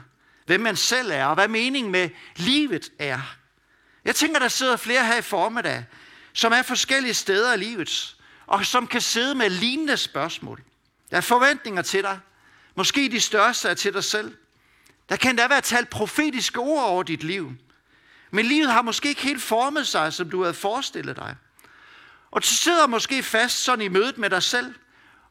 Hvem 0.47 0.61
man 0.61 0.77
selv 0.77 1.11
er, 1.11 1.25
og 1.25 1.35
hvad 1.35 1.49
meningen 1.49 1.93
med 1.93 2.11
livet 2.37 2.93
er? 2.99 3.37
Jeg 4.05 4.15
tænker, 4.15 4.39
der 4.39 4.49
sidder 4.49 4.77
flere 4.77 5.07
her 5.07 5.17
i 5.17 5.23
formiddag, 5.23 5.85
som 6.33 6.53
er 6.53 6.63
forskellige 6.63 7.15
steder 7.15 7.55
i 7.55 7.57
livet, 7.57 8.17
og 8.47 8.67
som 8.67 8.87
kan 8.87 9.01
sidde 9.01 9.35
med 9.35 9.51
lignende 9.51 9.97
spørgsmål. 9.97 10.63
Der 11.11 11.17
er 11.17 11.21
forventninger 11.21 11.83
til 11.83 12.03
dig. 12.03 12.21
Måske 12.75 13.09
de 13.11 13.21
største 13.21 13.69
er 13.69 13.75
til 13.75 13.93
dig 13.95 14.05
selv. 14.05 14.37
Der 15.09 15.17
kan 15.17 15.37
da 15.37 15.49
være 15.49 15.61
talt 15.61 15.91
profetiske 15.91 16.61
ord 16.61 16.85
over 16.85 17.03
dit 17.03 17.23
liv. 17.23 17.53
Men 18.31 18.47
livet 18.47 18.73
har 18.73 18.83
måske 18.83 19.09
ikke 19.09 19.23
helt 19.23 19.43
formet 19.43 19.87
sig, 19.87 20.13
som 20.13 20.31
du 20.31 20.43
havde 20.43 20.55
forestillet 20.55 21.17
dig. 21.17 21.37
Og 22.31 22.43
du 22.43 22.47
sidder 22.47 22.87
måske 22.87 23.23
fast 23.23 23.65
sådan 23.65 23.85
i 23.85 23.89
mødet 23.89 24.19
med 24.19 24.31
dig 24.31 24.43
selv, 24.43 24.75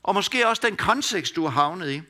og 0.03 0.13
måske 0.13 0.47
også 0.47 0.61
den 0.65 0.75
kontekst, 0.75 1.35
du 1.35 1.43
har 1.43 1.49
havnet 1.49 1.91
i. 1.91 2.01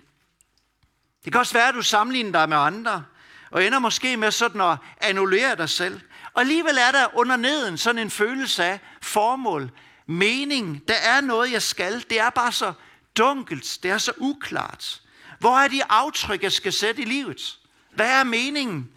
Det 1.25 1.31
kan 1.33 1.39
også 1.39 1.53
være, 1.53 1.67
at 1.67 1.73
du 1.73 1.81
sammenligner 1.81 2.31
dig 2.31 2.49
med 2.49 2.57
andre, 2.57 3.03
og 3.51 3.65
ender 3.65 3.79
måske 3.79 4.17
med 4.17 4.31
sådan 4.31 4.61
at 4.61 4.77
annullere 5.01 5.55
dig 5.55 5.69
selv. 5.69 6.01
Og 6.33 6.41
alligevel 6.41 6.77
er 6.77 6.91
der 6.91 7.17
under 7.17 7.35
neden 7.35 7.77
sådan 7.77 8.01
en 8.01 8.09
følelse 8.09 8.63
af 8.63 8.79
formål, 9.01 9.71
mening. 10.05 10.87
Der 10.87 10.93
er 10.93 11.21
noget, 11.21 11.51
jeg 11.51 11.61
skal. 11.61 12.05
Det 12.09 12.19
er 12.19 12.29
bare 12.29 12.51
så 12.51 12.73
dunkelt. 13.17 13.79
Det 13.83 13.91
er 13.91 13.97
så 13.97 14.11
uklart. 14.17 15.01
Hvor 15.39 15.57
er 15.57 15.67
de 15.67 15.83
aftryk, 15.89 16.43
jeg 16.43 16.51
skal 16.51 16.73
sætte 16.73 17.01
i 17.01 17.05
livet? 17.05 17.57
Hvad 17.91 18.11
er 18.11 18.23
meningen? 18.23 18.89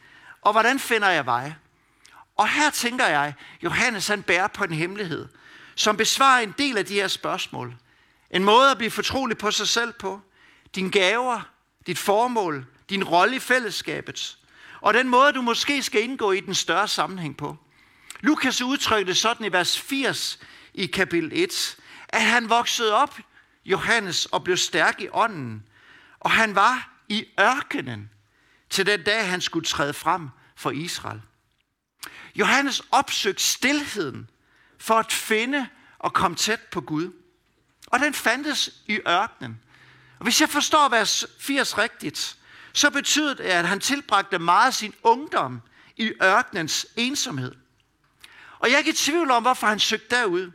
Og 0.42 0.52
hvordan 0.52 0.78
finder 0.78 1.08
jeg 1.08 1.26
vej? 1.26 1.52
Og 2.36 2.48
her 2.48 2.70
tænker 2.70 3.06
jeg, 3.06 3.34
Johannes 3.62 4.08
han 4.08 4.22
bærer 4.22 4.46
på 4.46 4.64
en 4.64 4.72
hemmelighed, 4.72 5.28
som 5.80 5.96
besvarer 5.96 6.40
en 6.40 6.54
del 6.58 6.78
af 6.78 6.86
de 6.86 6.94
her 6.94 7.08
spørgsmål. 7.08 7.76
En 8.30 8.44
måde 8.44 8.70
at 8.70 8.78
blive 8.78 8.90
fortrolig 8.90 9.38
på 9.38 9.50
sig 9.50 9.68
selv 9.68 9.92
på. 9.92 10.20
Dine 10.74 10.90
gaver, 10.90 11.40
dit 11.86 11.98
formål, 11.98 12.66
din 12.90 13.04
rolle 13.04 13.36
i 13.36 13.38
fællesskabet. 13.38 14.38
Og 14.80 14.94
den 14.94 15.08
måde, 15.08 15.32
du 15.32 15.42
måske 15.42 15.82
skal 15.82 16.02
indgå 16.02 16.32
i 16.32 16.40
den 16.40 16.54
større 16.54 16.88
sammenhæng 16.88 17.36
på. 17.36 17.56
Lukas 18.20 18.62
udtrykker 18.62 19.06
det 19.06 19.16
sådan 19.16 19.46
i 19.46 19.52
vers 19.52 19.80
80 19.80 20.38
i 20.74 20.86
kapitel 20.86 21.30
1, 21.32 21.76
at 22.08 22.22
han 22.22 22.48
voksede 22.48 22.94
op, 22.94 23.18
Johannes, 23.64 24.26
og 24.26 24.44
blev 24.44 24.56
stærk 24.56 25.00
i 25.00 25.08
ånden. 25.12 25.62
Og 26.20 26.30
han 26.30 26.54
var 26.54 26.92
i 27.08 27.24
ørkenen 27.40 28.10
til 28.70 28.86
den 28.86 29.02
dag, 29.02 29.28
han 29.28 29.40
skulle 29.40 29.66
træde 29.66 29.94
frem 29.94 30.28
for 30.56 30.70
Israel. 30.70 31.20
Johannes 32.36 32.82
opsøgte 32.90 33.42
stilheden 33.42 34.30
for 34.80 34.94
at 34.94 35.12
finde 35.12 35.68
og 35.98 36.12
komme 36.12 36.36
tæt 36.36 36.60
på 36.60 36.80
Gud. 36.80 37.12
Og 37.86 38.00
den 38.00 38.14
fandtes 38.14 38.70
i 38.86 38.98
ørkenen. 39.08 39.60
Og 40.18 40.24
hvis 40.24 40.40
jeg 40.40 40.48
forstår 40.48 40.88
vers 40.88 41.26
80 41.38 41.78
rigtigt, 41.78 42.36
så 42.72 42.90
betyder 42.90 43.34
det, 43.34 43.44
at 43.44 43.68
han 43.68 43.80
tilbragte 43.80 44.38
meget 44.38 44.66
af 44.66 44.74
sin 44.74 44.94
ungdom 45.02 45.62
i 45.96 46.12
ørkenens 46.22 46.86
ensomhed. 46.96 47.54
Og 48.58 48.68
jeg 48.68 48.74
er 48.74 48.78
ikke 48.78 48.90
i 48.90 48.94
tvivl 48.94 49.30
om, 49.30 49.42
hvorfor 49.42 49.66
han 49.66 49.78
søgte 49.78 50.16
derud. 50.16 50.50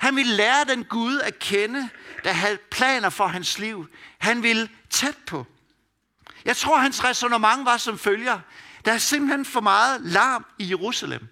Han 0.00 0.16
ville 0.16 0.34
lære 0.36 0.64
den 0.64 0.84
Gud 0.84 1.20
at 1.20 1.38
kende, 1.38 1.88
der 2.24 2.32
havde 2.32 2.58
planer 2.70 3.10
for 3.10 3.26
hans 3.26 3.58
liv. 3.58 3.88
Han 4.18 4.42
ville 4.42 4.68
tæt 4.90 5.16
på. 5.26 5.46
Jeg 6.44 6.56
tror, 6.56 6.78
hans 6.78 7.04
resonemang 7.04 7.64
var 7.64 7.76
som 7.76 7.98
følger. 7.98 8.40
Der 8.84 8.92
er 8.92 8.98
simpelthen 8.98 9.44
for 9.44 9.60
meget 9.60 10.00
larm 10.00 10.46
i 10.58 10.70
Jerusalem. 10.70 11.28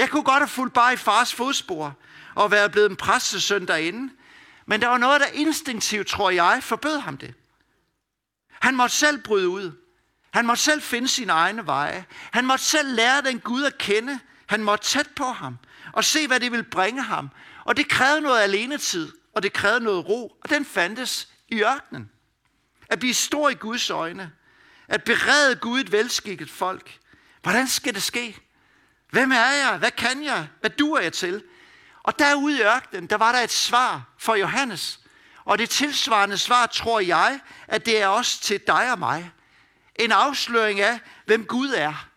Jeg 0.00 0.10
kunne 0.10 0.22
godt 0.22 0.38
have 0.38 0.48
fulgt 0.48 0.74
bare 0.74 0.92
i 0.92 0.96
fars 0.96 1.34
fodspor 1.34 1.96
og 2.34 2.50
været 2.50 2.72
blevet 2.72 2.90
en 2.90 2.96
præstesøn 2.96 3.66
derinde. 3.66 4.12
Men 4.66 4.80
der 4.80 4.88
var 4.88 4.98
noget, 4.98 5.20
der 5.20 5.26
instinktivt, 5.26 6.06
tror 6.06 6.30
jeg, 6.30 6.58
forbød 6.62 6.98
ham 6.98 7.16
det. 7.16 7.34
Han 8.50 8.76
måtte 8.76 8.96
selv 8.96 9.22
bryde 9.22 9.48
ud. 9.48 9.72
Han 10.30 10.46
måtte 10.46 10.62
selv 10.62 10.82
finde 10.82 11.08
sine 11.08 11.32
egne 11.32 11.66
veje. 11.66 12.04
Han 12.32 12.46
måtte 12.46 12.64
selv 12.64 12.94
lære 12.94 13.22
den 13.22 13.40
Gud 13.40 13.64
at 13.64 13.78
kende. 13.78 14.20
Han 14.46 14.62
måtte 14.62 14.84
tæt 14.84 15.08
på 15.16 15.24
ham 15.24 15.58
og 15.92 16.04
se, 16.04 16.26
hvad 16.26 16.40
det 16.40 16.52
ville 16.52 16.66
bringe 16.70 17.02
ham. 17.02 17.30
Og 17.64 17.76
det 17.76 17.88
krævede 17.88 18.20
noget 18.20 18.40
alenetid, 18.40 19.12
og 19.34 19.42
det 19.42 19.52
krævede 19.52 19.84
noget 19.84 20.08
ro, 20.08 20.36
og 20.42 20.50
den 20.50 20.64
fandtes 20.64 21.28
i 21.48 21.62
ørkenen. 21.62 22.10
At 22.88 22.98
blive 22.98 23.14
stor 23.14 23.50
i 23.50 23.54
Guds 23.54 23.90
øjne. 23.90 24.32
At 24.88 25.04
berede 25.04 25.56
Gud 25.56 25.80
et 25.80 25.92
velskikket 25.92 26.50
folk. 26.50 26.98
Hvordan 27.42 27.68
skal 27.68 27.94
det 27.94 28.02
ske? 28.02 28.49
Hvem 29.10 29.32
er 29.32 29.50
jeg? 29.50 29.76
Hvad 29.78 29.90
kan 29.90 30.24
jeg? 30.24 30.48
Hvad 30.60 30.70
duer 30.70 31.00
jeg 31.00 31.12
til? 31.12 31.44
Og 32.02 32.18
derude 32.18 32.58
i 32.58 32.62
ørkenen, 32.62 33.06
der 33.06 33.16
var 33.16 33.32
der 33.32 33.40
et 33.40 33.50
svar 33.50 34.02
for 34.18 34.34
Johannes. 34.34 35.00
Og 35.44 35.58
det 35.58 35.70
tilsvarende 35.70 36.38
svar 36.38 36.66
tror 36.66 37.00
jeg, 37.00 37.40
at 37.68 37.86
det 37.86 38.02
er 38.02 38.06
også 38.06 38.40
til 38.40 38.60
dig 38.66 38.92
og 38.92 38.98
mig. 38.98 39.32
En 39.96 40.12
afsløring 40.12 40.80
af, 40.80 41.00
hvem 41.26 41.46
Gud 41.46 41.72
er. 41.76 42.08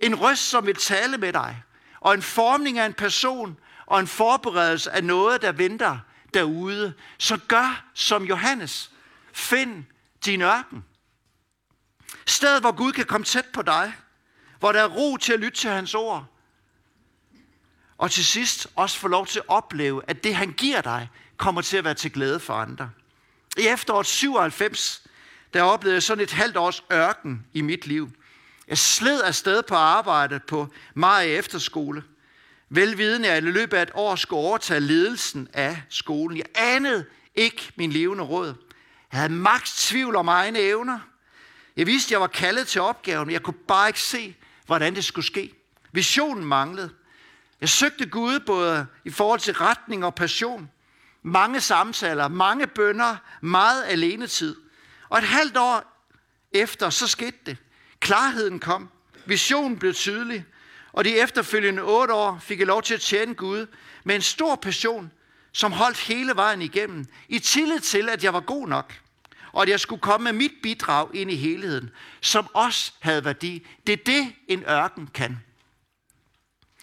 En 0.00 0.14
røst, 0.14 0.48
som 0.48 0.66
vil 0.66 0.76
tale 0.76 1.18
med 1.18 1.32
dig. 1.32 1.62
Og 2.00 2.14
en 2.14 2.22
formning 2.22 2.78
af 2.78 2.86
en 2.86 2.94
person, 2.94 3.58
og 3.86 4.00
en 4.00 4.06
forberedelse 4.06 4.90
af 4.90 5.04
noget, 5.04 5.42
der 5.42 5.52
venter 5.52 5.98
derude. 6.34 6.94
Så 7.18 7.38
gør 7.48 7.84
som 7.94 8.24
Johannes. 8.24 8.90
Find 9.32 9.84
din 10.24 10.42
ørken. 10.42 10.84
Stedet, 12.26 12.60
hvor 12.60 12.72
Gud 12.72 12.92
kan 12.92 13.04
komme 13.04 13.24
tæt 13.24 13.46
på 13.52 13.62
dig. 13.62 13.94
Hvor 14.64 14.72
der 14.72 14.82
er 14.82 14.88
ro 14.88 15.16
til 15.16 15.32
at 15.32 15.40
lytte 15.40 15.58
til 15.58 15.70
hans 15.70 15.94
ord. 15.94 16.26
Og 17.98 18.10
til 18.10 18.24
sidst 18.24 18.66
også 18.76 18.98
få 18.98 19.08
lov 19.08 19.26
til 19.26 19.38
at 19.38 19.44
opleve, 19.48 20.02
at 20.06 20.24
det 20.24 20.34
han 20.34 20.52
giver 20.52 20.80
dig, 20.80 21.08
kommer 21.36 21.62
til 21.62 21.76
at 21.76 21.84
være 21.84 21.94
til 21.94 22.12
glæde 22.12 22.40
for 22.40 22.54
andre. 22.54 22.90
I 23.58 23.66
efteråret 23.66 24.06
97, 24.06 25.02
der 25.54 25.62
oplevede 25.62 25.94
jeg 25.94 26.02
sådan 26.02 26.24
et 26.24 26.32
halvt 26.32 26.56
års 26.56 26.84
ørken 26.92 27.46
i 27.52 27.60
mit 27.60 27.86
liv. 27.86 28.10
Jeg 28.68 28.78
sled 28.78 29.22
afsted 29.22 29.62
på 29.62 29.74
arbejde 29.74 30.40
på 30.48 30.68
Marie 30.94 31.28
Efterskole. 31.28 32.04
Velvidende, 32.68 33.28
at 33.28 33.34
jeg 33.34 33.42
i 33.42 33.50
løbet 33.50 33.76
af 33.76 33.82
et 33.82 33.90
år 33.94 34.16
skulle 34.16 34.40
overtage 34.40 34.80
ledelsen 34.80 35.48
af 35.52 35.82
skolen. 35.88 36.38
Jeg 36.38 36.46
anede 36.54 37.04
ikke 37.34 37.72
min 37.76 37.92
levende 37.92 38.24
råd. 38.24 38.54
Jeg 39.12 39.20
havde 39.20 39.32
maks 39.32 39.86
tvivl 39.88 40.16
om 40.16 40.28
egne 40.28 40.58
evner. 40.58 40.98
Jeg 41.76 41.86
vidste, 41.86 42.08
at 42.08 42.12
jeg 42.12 42.20
var 42.20 42.26
kaldet 42.26 42.68
til 42.68 42.80
opgaven, 42.80 43.26
men 43.26 43.32
jeg 43.32 43.42
kunne 43.42 43.58
bare 43.68 43.88
ikke 43.88 44.02
se, 44.02 44.36
hvordan 44.66 44.94
det 44.94 45.04
skulle 45.04 45.26
ske. 45.26 45.54
Visionen 45.92 46.44
manglede. 46.44 46.90
Jeg 47.60 47.68
søgte 47.68 48.06
Gud 48.06 48.40
både 48.40 48.86
i 49.04 49.10
forhold 49.10 49.40
til 49.40 49.54
retning 49.54 50.04
og 50.04 50.14
passion. 50.14 50.70
Mange 51.22 51.60
samtaler, 51.60 52.28
mange 52.28 52.66
bønder, 52.66 53.16
meget 53.40 53.84
alenetid. 53.84 54.56
Og 55.08 55.18
et 55.18 55.24
halvt 55.24 55.56
år 55.56 56.06
efter, 56.52 56.90
så 56.90 57.06
skete 57.06 57.38
det. 57.46 57.56
Klarheden 58.00 58.58
kom. 58.58 58.88
Visionen 59.26 59.78
blev 59.78 59.94
tydelig. 59.94 60.44
Og 60.92 61.04
de 61.04 61.20
efterfølgende 61.20 61.82
otte 61.82 62.14
år 62.14 62.38
fik 62.42 62.58
jeg 62.58 62.66
lov 62.66 62.82
til 62.82 62.94
at 62.94 63.00
tjene 63.00 63.34
Gud 63.34 63.66
med 64.04 64.14
en 64.14 64.22
stor 64.22 64.56
passion, 64.56 65.12
som 65.52 65.72
holdt 65.72 65.98
hele 65.98 66.36
vejen 66.36 66.62
igennem, 66.62 67.06
i 67.28 67.38
tillid 67.38 67.80
til, 67.80 68.08
at 68.08 68.24
jeg 68.24 68.34
var 68.34 68.40
god 68.40 68.68
nok, 68.68 69.00
og 69.54 69.62
at 69.62 69.68
jeg 69.68 69.80
skulle 69.80 70.00
komme 70.00 70.24
med 70.24 70.32
mit 70.32 70.52
bidrag 70.62 71.14
ind 71.14 71.30
i 71.30 71.36
helheden, 71.36 71.90
som 72.20 72.46
også 72.54 72.92
havde 73.00 73.24
værdi. 73.24 73.66
Det 73.86 73.92
er 73.92 74.04
det, 74.06 74.32
en 74.48 74.64
ørken 74.68 75.06
kan. 75.06 75.38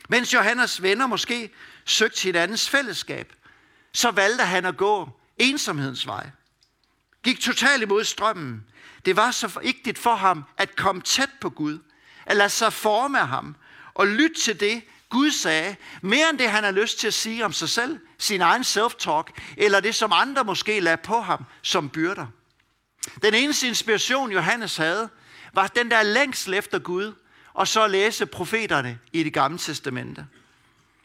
Mens 0.09 0.33
Johannes 0.33 0.81
venner 0.81 1.07
måske 1.07 1.49
søgte 1.85 2.23
hinandens 2.23 2.69
fællesskab, 2.69 3.33
så 3.93 4.11
valgte 4.11 4.43
han 4.43 4.65
at 4.65 4.77
gå 4.77 5.09
ensomhedens 5.37 6.07
vej. 6.07 6.29
Gik 7.23 7.39
totalt 7.39 7.83
imod 7.83 8.03
strømmen. 8.03 8.65
Det 9.05 9.15
var 9.15 9.31
så 9.31 9.59
vigtigt 9.61 9.97
for 9.97 10.15
ham 10.15 10.43
at 10.57 10.75
komme 10.75 11.01
tæt 11.01 11.29
på 11.41 11.49
Gud, 11.49 11.79
at 12.25 12.37
lade 12.37 12.49
sig 12.49 12.73
forme 12.73 13.19
af 13.19 13.27
ham, 13.27 13.55
og 13.93 14.07
lytte 14.07 14.41
til 14.41 14.59
det, 14.59 14.81
Gud 15.09 15.31
sagde, 15.31 15.75
mere 16.01 16.29
end 16.29 16.39
det, 16.39 16.49
han 16.49 16.63
har 16.63 16.71
lyst 16.71 16.99
til 16.99 17.07
at 17.07 17.13
sige 17.13 17.45
om 17.45 17.53
sig 17.53 17.69
selv, 17.69 17.99
sin 18.17 18.41
egen 18.41 18.61
self-talk, 18.61 19.33
eller 19.57 19.79
det, 19.79 19.95
som 19.95 20.11
andre 20.13 20.43
måske 20.43 20.79
lagde 20.79 20.97
på 20.97 21.21
ham 21.21 21.45
som 21.61 21.89
byrder. 21.89 22.27
Den 23.21 23.33
eneste 23.33 23.67
inspiration, 23.67 24.31
Johannes 24.31 24.77
havde, 24.77 25.09
var 25.53 25.67
den 25.67 25.91
der 25.91 26.03
længsel 26.03 26.53
efter 26.53 26.79
Gud, 26.79 27.13
og 27.53 27.67
så 27.67 27.87
læse 27.87 28.25
profeterne 28.25 28.99
i 29.13 29.23
det 29.23 29.33
gamle 29.33 29.57
testamente. 29.57 30.27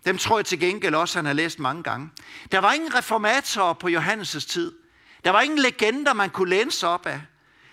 Dem 0.04 0.18
tror 0.18 0.38
jeg 0.38 0.46
til 0.46 0.60
gengæld 0.60 0.94
også, 0.94 1.18
han 1.18 1.26
har 1.26 1.32
læst 1.32 1.58
mange 1.58 1.82
gange. 1.82 2.10
Der 2.52 2.58
var 2.58 2.72
ingen 2.72 2.94
reformatorer 2.94 3.72
på 3.72 3.88
Johannes' 3.88 4.48
tid. 4.48 4.72
Der 5.24 5.30
var 5.30 5.40
ingen 5.40 5.58
legender, 5.58 6.12
man 6.12 6.30
kunne 6.30 6.50
læne 6.50 6.72
sig 6.72 6.88
op 6.88 7.06
af. 7.06 7.20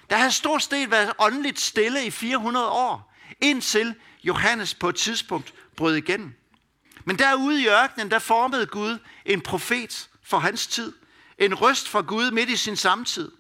Der 0.10 0.16
havde 0.16 0.32
stort 0.32 0.64
set 0.64 0.92
været 0.92 1.14
åndeligt 1.20 1.60
stille 1.60 2.06
i 2.06 2.12
400 2.12 2.70
år, 2.70 3.14
indtil 3.42 3.96
Johannes 4.24 4.74
på 4.74 4.90
et 4.90 4.96
tidspunkt 4.96 5.54
brød 5.76 5.96
igennem. 5.96 6.34
Men 7.06 7.20
derude 7.20 7.62
i 7.62 7.68
ørkenen, 7.68 8.12
der 8.12 8.20
formede 8.20 8.66
Gud 8.66 8.98
en 9.26 9.42
profet 9.42 10.10
for 10.24 10.40
hans 10.40 10.68
tid. 10.68 10.94
En 11.38 11.54
røst 11.54 11.90
fra 11.90 12.02
Gud 12.02 12.32
midt 12.32 12.50
i 12.50 12.56
sin 12.56 12.76
samtid. 12.76 13.32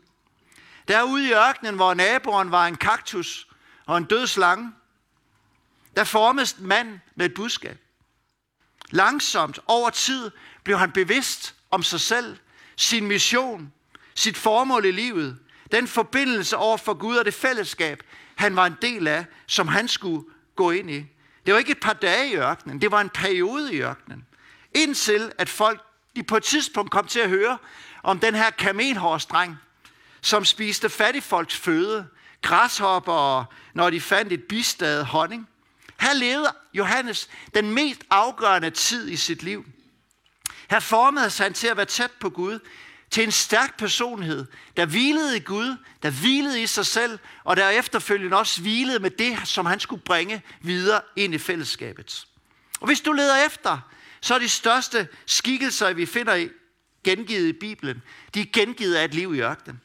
Derude 0.87 1.27
i 1.27 1.33
ørkenen, 1.33 1.75
hvor 1.75 1.93
naboen 1.93 2.51
var 2.51 2.67
en 2.67 2.75
kaktus, 2.75 3.47
og 3.85 3.97
en 3.97 4.03
død 4.03 4.27
slange. 4.27 4.71
Der 5.95 6.03
formes 6.03 6.53
en 6.53 6.67
mand 6.67 6.99
med 7.15 7.25
et 7.25 7.33
budskab. 7.33 7.77
Langsomt 8.89 9.59
over 9.67 9.89
tid 9.89 10.31
blev 10.63 10.77
han 10.77 10.91
bevidst 10.91 11.55
om 11.71 11.83
sig 11.83 11.99
selv, 11.99 12.37
sin 12.75 13.07
mission, 13.07 13.73
sit 14.15 14.37
formål 14.37 14.85
i 14.85 14.91
livet, 14.91 15.39
den 15.71 15.87
forbindelse 15.87 16.57
over 16.57 16.77
for 16.77 16.93
Gud 16.93 17.17
og 17.17 17.25
det 17.25 17.33
fællesskab, 17.33 18.03
han 18.35 18.55
var 18.55 18.65
en 18.65 18.75
del 18.81 19.07
af, 19.07 19.25
som 19.47 19.67
han 19.67 19.87
skulle 19.87 20.25
gå 20.55 20.71
ind 20.71 20.91
i. 20.91 21.05
Det 21.45 21.53
var 21.53 21.59
ikke 21.59 21.71
et 21.71 21.79
par 21.79 21.93
dage 21.93 22.31
i 22.31 22.35
ørkenen, 22.35 22.81
det 22.81 22.91
var 22.91 23.01
en 23.01 23.09
periode 23.09 23.73
i 23.73 23.81
ørkenen. 23.81 24.25
Indtil 24.75 25.31
at 25.37 25.49
folk 25.49 25.81
de 26.15 26.23
på 26.23 26.37
et 26.37 26.43
tidspunkt 26.43 26.91
kom 26.91 27.07
til 27.07 27.19
at 27.19 27.29
høre 27.29 27.57
om 28.03 28.19
den 28.19 28.35
her 28.35 28.49
kamelhårsdreng, 28.49 29.57
som 30.23 30.45
spiste 30.45 30.89
fattigfolks 30.89 31.55
føde, 31.55 32.07
græshopper, 32.41 33.45
når 33.73 33.89
de 33.89 34.01
fandt 34.01 34.33
et 34.33 34.43
bistad 34.43 35.03
honning. 35.03 35.49
Her 35.99 36.13
levede 36.13 36.51
Johannes 36.73 37.29
den 37.55 37.71
mest 37.71 38.01
afgørende 38.09 38.69
tid 38.69 39.09
i 39.09 39.15
sit 39.15 39.43
liv. 39.43 39.65
Her 40.69 40.79
formede 40.79 41.31
han 41.37 41.53
til 41.53 41.67
at 41.67 41.77
være 41.77 41.85
tæt 41.85 42.11
på 42.11 42.29
Gud, 42.29 42.59
til 43.09 43.23
en 43.23 43.31
stærk 43.31 43.77
personlighed, 43.77 44.45
der 44.77 44.85
hvilede 44.85 45.37
i 45.37 45.39
Gud, 45.39 45.77
der 46.03 46.09
hvilede 46.09 46.61
i 46.61 46.67
sig 46.67 46.85
selv, 46.85 47.19
og 47.43 47.57
der 47.57 47.69
efterfølgende 47.69 48.37
også 48.37 48.61
hvilede 48.61 48.99
med 48.99 49.09
det, 49.09 49.37
som 49.47 49.65
han 49.65 49.79
skulle 49.79 50.01
bringe 50.01 50.41
videre 50.61 51.01
ind 51.15 51.33
i 51.33 51.37
fællesskabet. 51.37 52.27
Og 52.79 52.87
hvis 52.87 53.01
du 53.01 53.11
leder 53.11 53.45
efter, 53.45 53.79
så 54.21 54.35
er 54.35 54.39
de 54.39 54.49
største 54.49 55.07
skikkelser, 55.25 55.93
vi 55.93 56.05
finder 56.05 56.35
i, 56.35 56.49
gengivet 57.03 57.47
i 57.47 57.53
Bibelen, 57.53 58.01
de 58.33 58.41
er 58.41 58.45
gengivet 58.53 58.95
af 58.95 59.05
et 59.05 59.13
liv 59.13 59.35
i 59.35 59.39
ørkenen. 59.39 59.81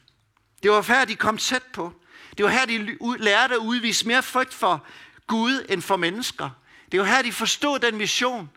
Det 0.63 0.71
var 0.71 0.81
her, 0.81 1.05
de 1.05 1.15
kom 1.15 1.37
tæt 1.37 1.63
på. 1.63 1.93
Det 2.37 2.45
var 2.45 2.51
her, 2.51 2.65
de 2.65 2.97
lærte 3.19 3.53
at 3.53 3.59
udvise 3.59 4.07
mere 4.07 4.23
frygt 4.23 4.53
for 4.53 4.85
Gud 5.27 5.65
end 5.69 5.81
for 5.81 5.97
mennesker. 5.97 6.49
Det 6.91 6.99
var 6.99 7.05
her, 7.05 7.21
de 7.21 7.31
forstod 7.31 7.79
den 7.79 7.97
mission, 7.97 8.49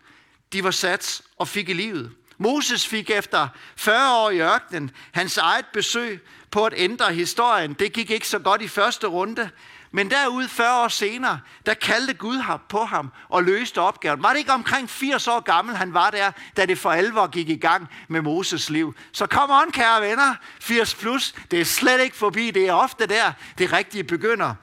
de 0.53 0.63
var 0.63 0.71
sat 0.71 1.21
og 1.37 1.47
fik 1.47 1.69
i 1.69 1.73
livet. 1.73 2.11
Moses 2.37 2.87
fik 2.87 3.09
efter 3.09 3.47
40 3.75 4.17
år 4.17 4.29
i 4.29 4.41
ørkenen 4.41 4.91
hans 5.11 5.37
eget 5.37 5.65
besøg 5.73 6.21
på 6.51 6.65
at 6.65 6.73
ændre 6.77 7.13
historien. 7.13 7.73
Det 7.73 7.93
gik 7.93 8.09
ikke 8.09 8.27
så 8.27 8.39
godt 8.39 8.61
i 8.61 8.67
første 8.67 9.07
runde, 9.07 9.49
men 9.95 10.11
derude 10.11 10.49
40 10.49 10.83
år 10.83 10.87
senere, 10.87 11.39
der 11.65 11.73
kaldte 11.73 12.13
Gud 12.13 12.37
ham 12.37 12.61
på 12.69 12.85
ham 12.85 13.11
og 13.29 13.43
løste 13.43 13.81
opgaven. 13.81 14.23
Var 14.23 14.29
det 14.29 14.39
ikke 14.39 14.51
omkring 14.51 14.89
80 14.89 15.27
år 15.27 15.39
gammel, 15.39 15.75
han 15.75 15.93
var 15.93 16.09
der, 16.09 16.31
da 16.57 16.65
det 16.65 16.77
for 16.77 16.91
alvor 16.91 17.27
gik 17.27 17.49
i 17.49 17.55
gang 17.55 17.89
med 18.07 18.21
Moses 18.21 18.69
liv? 18.69 18.95
Så 19.11 19.27
kom 19.27 19.51
on, 19.51 19.71
kære 19.71 20.01
venner, 20.01 20.35
80 20.59 20.95
plus, 20.95 21.35
det 21.51 21.61
er 21.61 21.65
slet 21.65 22.01
ikke 22.01 22.15
forbi, 22.15 22.51
det 22.51 22.67
er 22.67 22.73
ofte 22.73 23.05
der, 23.05 23.31
det 23.57 23.73
rigtige 23.73 24.03
begynder. 24.03 24.55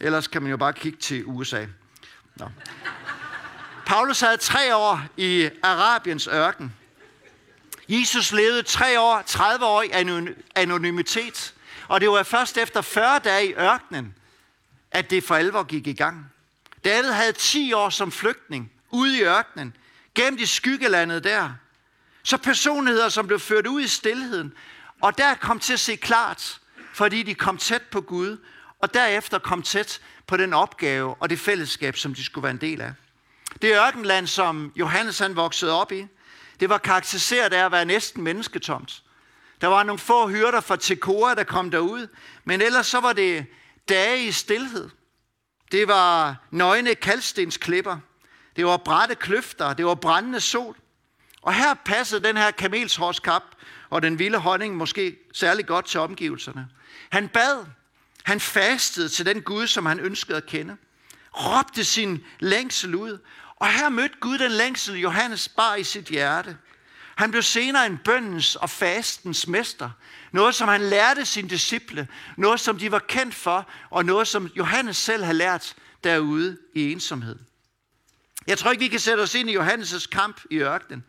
Ellers 0.00 0.26
kan 0.26 0.42
man 0.42 0.50
jo 0.50 0.56
bare 0.56 0.72
kigge 0.72 0.98
til 0.98 1.24
USA. 1.26 1.66
Nå. 2.36 2.48
Paulus 3.86 4.20
havde 4.20 4.36
tre 4.36 4.76
år 4.76 5.00
i 5.16 5.50
Arabiens 5.62 6.26
ørken. 6.26 6.74
Jesus 7.88 8.32
levede 8.32 8.62
tre 8.62 9.00
år, 9.00 9.22
30 9.26 9.64
år 9.64 9.82
i 9.82 9.90
anonymitet. 10.54 11.54
Og 11.88 12.00
det 12.00 12.10
var 12.10 12.22
først 12.22 12.58
efter 12.58 12.80
40 12.80 13.18
dage 13.18 13.46
i 13.46 13.54
ørkenen, 13.54 14.14
at 14.92 15.10
det 15.10 15.24
for 15.24 15.34
alvor 15.34 15.62
gik 15.62 15.86
i 15.86 15.92
gang. 15.92 16.32
David 16.84 17.10
havde 17.10 17.32
10 17.32 17.72
år 17.72 17.90
som 17.90 18.12
flygtning 18.12 18.72
ude 18.90 19.18
i 19.18 19.22
ørkenen, 19.22 19.76
gennem 20.14 20.40
i 20.40 20.46
skyggelandet 20.46 21.24
der. 21.24 21.50
Så 22.22 22.36
personligheder, 22.36 23.08
som 23.08 23.26
blev 23.26 23.40
ført 23.40 23.66
ud 23.66 23.80
i 23.80 23.88
stillheden, 23.88 24.52
og 25.00 25.18
der 25.18 25.34
kom 25.34 25.58
til 25.58 25.72
at 25.72 25.80
se 25.80 25.96
klart, 25.96 26.60
fordi 26.94 27.22
de 27.22 27.34
kom 27.34 27.58
tæt 27.58 27.82
på 27.82 28.00
Gud, 28.00 28.38
og 28.80 28.94
derefter 28.94 29.38
kom 29.38 29.62
tæt 29.62 30.00
på 30.26 30.36
den 30.36 30.54
opgave 30.54 31.14
og 31.14 31.30
det 31.30 31.38
fællesskab, 31.38 31.96
som 31.96 32.14
de 32.14 32.24
skulle 32.24 32.42
være 32.42 32.50
en 32.50 32.60
del 32.60 32.80
af. 32.80 32.92
Det 33.62 33.76
ørkenland, 33.76 34.26
som 34.26 34.72
Johannes 34.76 35.18
han 35.18 35.36
voksede 35.36 35.80
op 35.80 35.92
i, 35.92 36.06
det 36.60 36.68
var 36.68 36.78
karakteriseret 36.78 37.52
af 37.52 37.64
at 37.64 37.72
være 37.72 37.84
næsten 37.84 38.22
mennesketomt. 38.22 39.02
Der 39.60 39.66
var 39.66 39.82
nogle 39.82 39.98
få 39.98 40.28
hyrder 40.28 40.60
fra 40.60 40.76
Tekoa, 40.76 41.34
der 41.34 41.44
kom 41.44 41.70
derud, 41.70 42.06
men 42.44 42.62
ellers 42.62 42.86
så 42.86 43.00
var 43.00 43.12
det 43.12 43.46
dage 43.88 44.24
i 44.24 44.32
stillhed. 44.32 44.90
Det 45.72 45.88
var 45.88 46.36
nøgne 46.50 46.94
kalkstensklipper. 46.94 47.98
Det 48.56 48.66
var 48.66 48.76
brætte 48.76 49.14
kløfter. 49.14 49.72
Det 49.72 49.86
var 49.86 49.94
brændende 49.94 50.40
sol. 50.40 50.76
Og 51.42 51.54
her 51.54 51.74
passede 51.74 52.24
den 52.24 52.36
her 52.36 52.50
kamelshårskap 52.50 53.42
og 53.90 54.02
den 54.02 54.18
vilde 54.18 54.38
honning 54.38 54.76
måske 54.76 55.16
særlig 55.32 55.66
godt 55.66 55.86
til 55.86 56.00
omgivelserne. 56.00 56.68
Han 57.10 57.28
bad. 57.28 57.66
Han 58.24 58.40
fastede 58.40 59.08
til 59.08 59.26
den 59.26 59.42
Gud, 59.42 59.66
som 59.66 59.86
han 59.86 60.00
ønskede 60.00 60.36
at 60.36 60.46
kende. 60.46 60.76
Råbte 61.34 61.84
sin 61.84 62.24
længsel 62.40 62.94
ud. 62.94 63.18
Og 63.56 63.72
her 63.72 63.88
mødte 63.88 64.14
Gud 64.20 64.38
den 64.38 64.50
længsel, 64.50 64.98
Johannes 64.98 65.48
bar 65.48 65.74
i 65.74 65.84
sit 65.84 66.04
hjerte. 66.04 66.56
Han 67.16 67.30
blev 67.30 67.42
senere 67.42 67.86
en 67.86 67.98
bøndens 67.98 68.56
og 68.56 68.70
fastens 68.70 69.46
mester. 69.46 69.90
Noget, 70.32 70.54
som 70.54 70.68
han 70.68 70.80
lærte 70.80 71.24
sine 71.24 71.48
disciple. 71.48 72.08
Noget, 72.36 72.60
som 72.60 72.78
de 72.78 72.92
var 72.92 72.98
kendt 72.98 73.34
for. 73.34 73.68
Og 73.90 74.04
noget, 74.04 74.28
som 74.28 74.46
Johannes 74.46 74.96
selv 74.96 75.24
har 75.24 75.32
lært 75.32 75.74
derude 76.04 76.58
i 76.74 76.92
ensomhed. 76.92 77.38
Jeg 78.46 78.58
tror 78.58 78.70
ikke, 78.70 78.82
vi 78.82 78.88
kan 78.88 79.00
sætte 79.00 79.20
os 79.20 79.34
ind 79.34 79.50
i 79.50 79.56
Johannes' 79.56 80.08
kamp 80.08 80.40
i 80.50 80.56
ørkenen. 80.56 81.04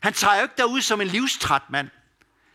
Han 0.00 0.12
tager 0.12 0.36
jo 0.36 0.42
ikke 0.42 0.54
derud 0.58 0.80
som 0.80 1.00
en 1.00 1.08
livstræt 1.08 1.62
mand. 1.70 1.88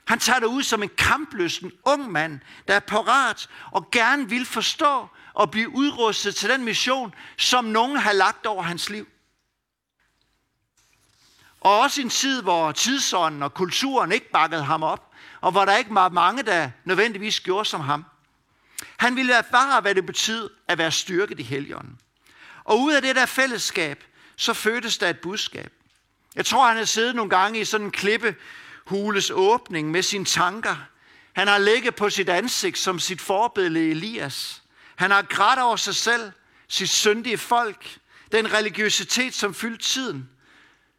Han 0.06 0.20
tager 0.20 0.40
derud 0.40 0.64
som 0.64 0.84
en 0.84 0.90
kamplysten 0.98 1.72
ung 1.86 2.12
mand, 2.12 2.40
der 2.68 2.74
er 2.74 2.80
parat 2.80 3.50
og 3.72 3.92
gerne 3.92 4.30
vil 4.30 4.46
forstå 4.46 5.08
og 5.34 5.52
blive 5.52 5.70
udrustet 5.70 6.36
til 6.36 6.50
den 6.50 6.64
mission, 6.64 7.14
som 7.38 7.66
nogen 7.66 7.98
har 7.98 8.14
lagt 8.14 8.46
over 8.46 8.64
hans 8.64 8.90
liv. 8.90 9.08
Og 11.64 11.80
også 11.80 12.02
en 12.02 12.10
tid, 12.10 12.42
hvor 12.42 12.72
tidsånden 12.72 13.44
og 13.44 13.54
kulturen 13.54 14.12
ikke 14.12 14.32
bakkede 14.32 14.64
ham 14.64 14.84
op, 14.84 15.12
og 15.42 15.52
hvor 15.52 15.66
der 15.66 15.78
ikke 15.78 15.96
var 15.96 16.10
mange, 16.10 16.44
der 16.44 16.70
nødvendigvis 16.86 17.40
gjorde 17.40 17.66
som 17.66 17.82
ham. 17.82 18.06
Han 18.98 19.16
ville 19.16 19.34
erfare, 19.34 19.82
hvad 19.82 19.96
det 19.96 20.06
betød 20.06 20.50
at 20.68 20.78
være 20.78 20.92
styrket 20.92 21.40
i 21.40 21.44
helgen. 21.44 22.00
Og 22.64 22.80
ud 22.80 22.94
af 22.94 23.02
det 23.02 23.16
der 23.16 23.26
fællesskab, 23.26 24.04
så 24.36 24.54
fødtes 24.54 24.98
der 24.98 25.10
et 25.10 25.20
budskab. 25.20 25.72
Jeg 26.36 26.46
tror, 26.46 26.68
han 26.68 26.78
har 26.78 26.86
siddet 26.86 27.16
nogle 27.16 27.30
gange 27.30 27.60
i 27.60 27.66
sådan 27.66 27.86
en 27.88 27.92
klippehules 27.92 29.32
åbning 29.34 29.92
med 29.92 30.02
sine 30.02 30.26
tanker. 30.26 30.76
Han 31.34 31.48
har 31.48 31.58
ligget 31.58 31.96
på 31.96 32.10
sit 32.10 32.30
ansigt 32.30 32.78
som 32.78 33.00
sit 33.00 33.22
forbillede 33.22 33.92
Elias. 33.92 34.62
Han 34.96 35.12
har 35.12 35.22
grædt 35.22 35.60
over 35.60 35.76
sig 35.76 35.96
selv, 35.96 36.32
sit 36.68 36.90
syndige 36.90 37.38
folk, 37.38 37.98
den 38.32 38.54
religiøsitet, 38.54 39.34
som 39.34 39.54
fyldte 39.54 39.84
tiden. 39.84 40.30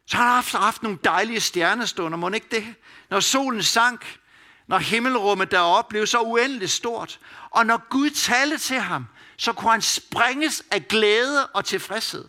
Så 0.05 0.17
har 0.17 0.23
han 0.23 0.33
haft, 0.33 0.51
haft 0.51 0.83
nogle 0.83 0.97
dejlige 1.03 1.39
stjernestunder, 1.39 2.17
må 2.17 2.29
ikke 2.29 2.47
det? 2.51 2.75
Når 3.09 3.19
solen 3.19 3.63
sank, 3.63 4.19
når 4.67 4.77
himmelrummet 4.77 5.51
deroppe 5.51 5.89
blev 5.89 6.07
så 6.07 6.21
uendeligt 6.21 6.71
stort, 6.71 7.19
og 7.49 7.65
når 7.65 7.89
Gud 7.89 8.09
talte 8.09 8.57
til 8.57 8.79
ham, 8.79 9.05
så 9.37 9.53
kunne 9.53 9.71
han 9.71 9.81
springes 9.81 10.63
af 10.71 10.87
glæde 10.87 11.47
og 11.47 11.65
tilfredshed. 11.65 12.25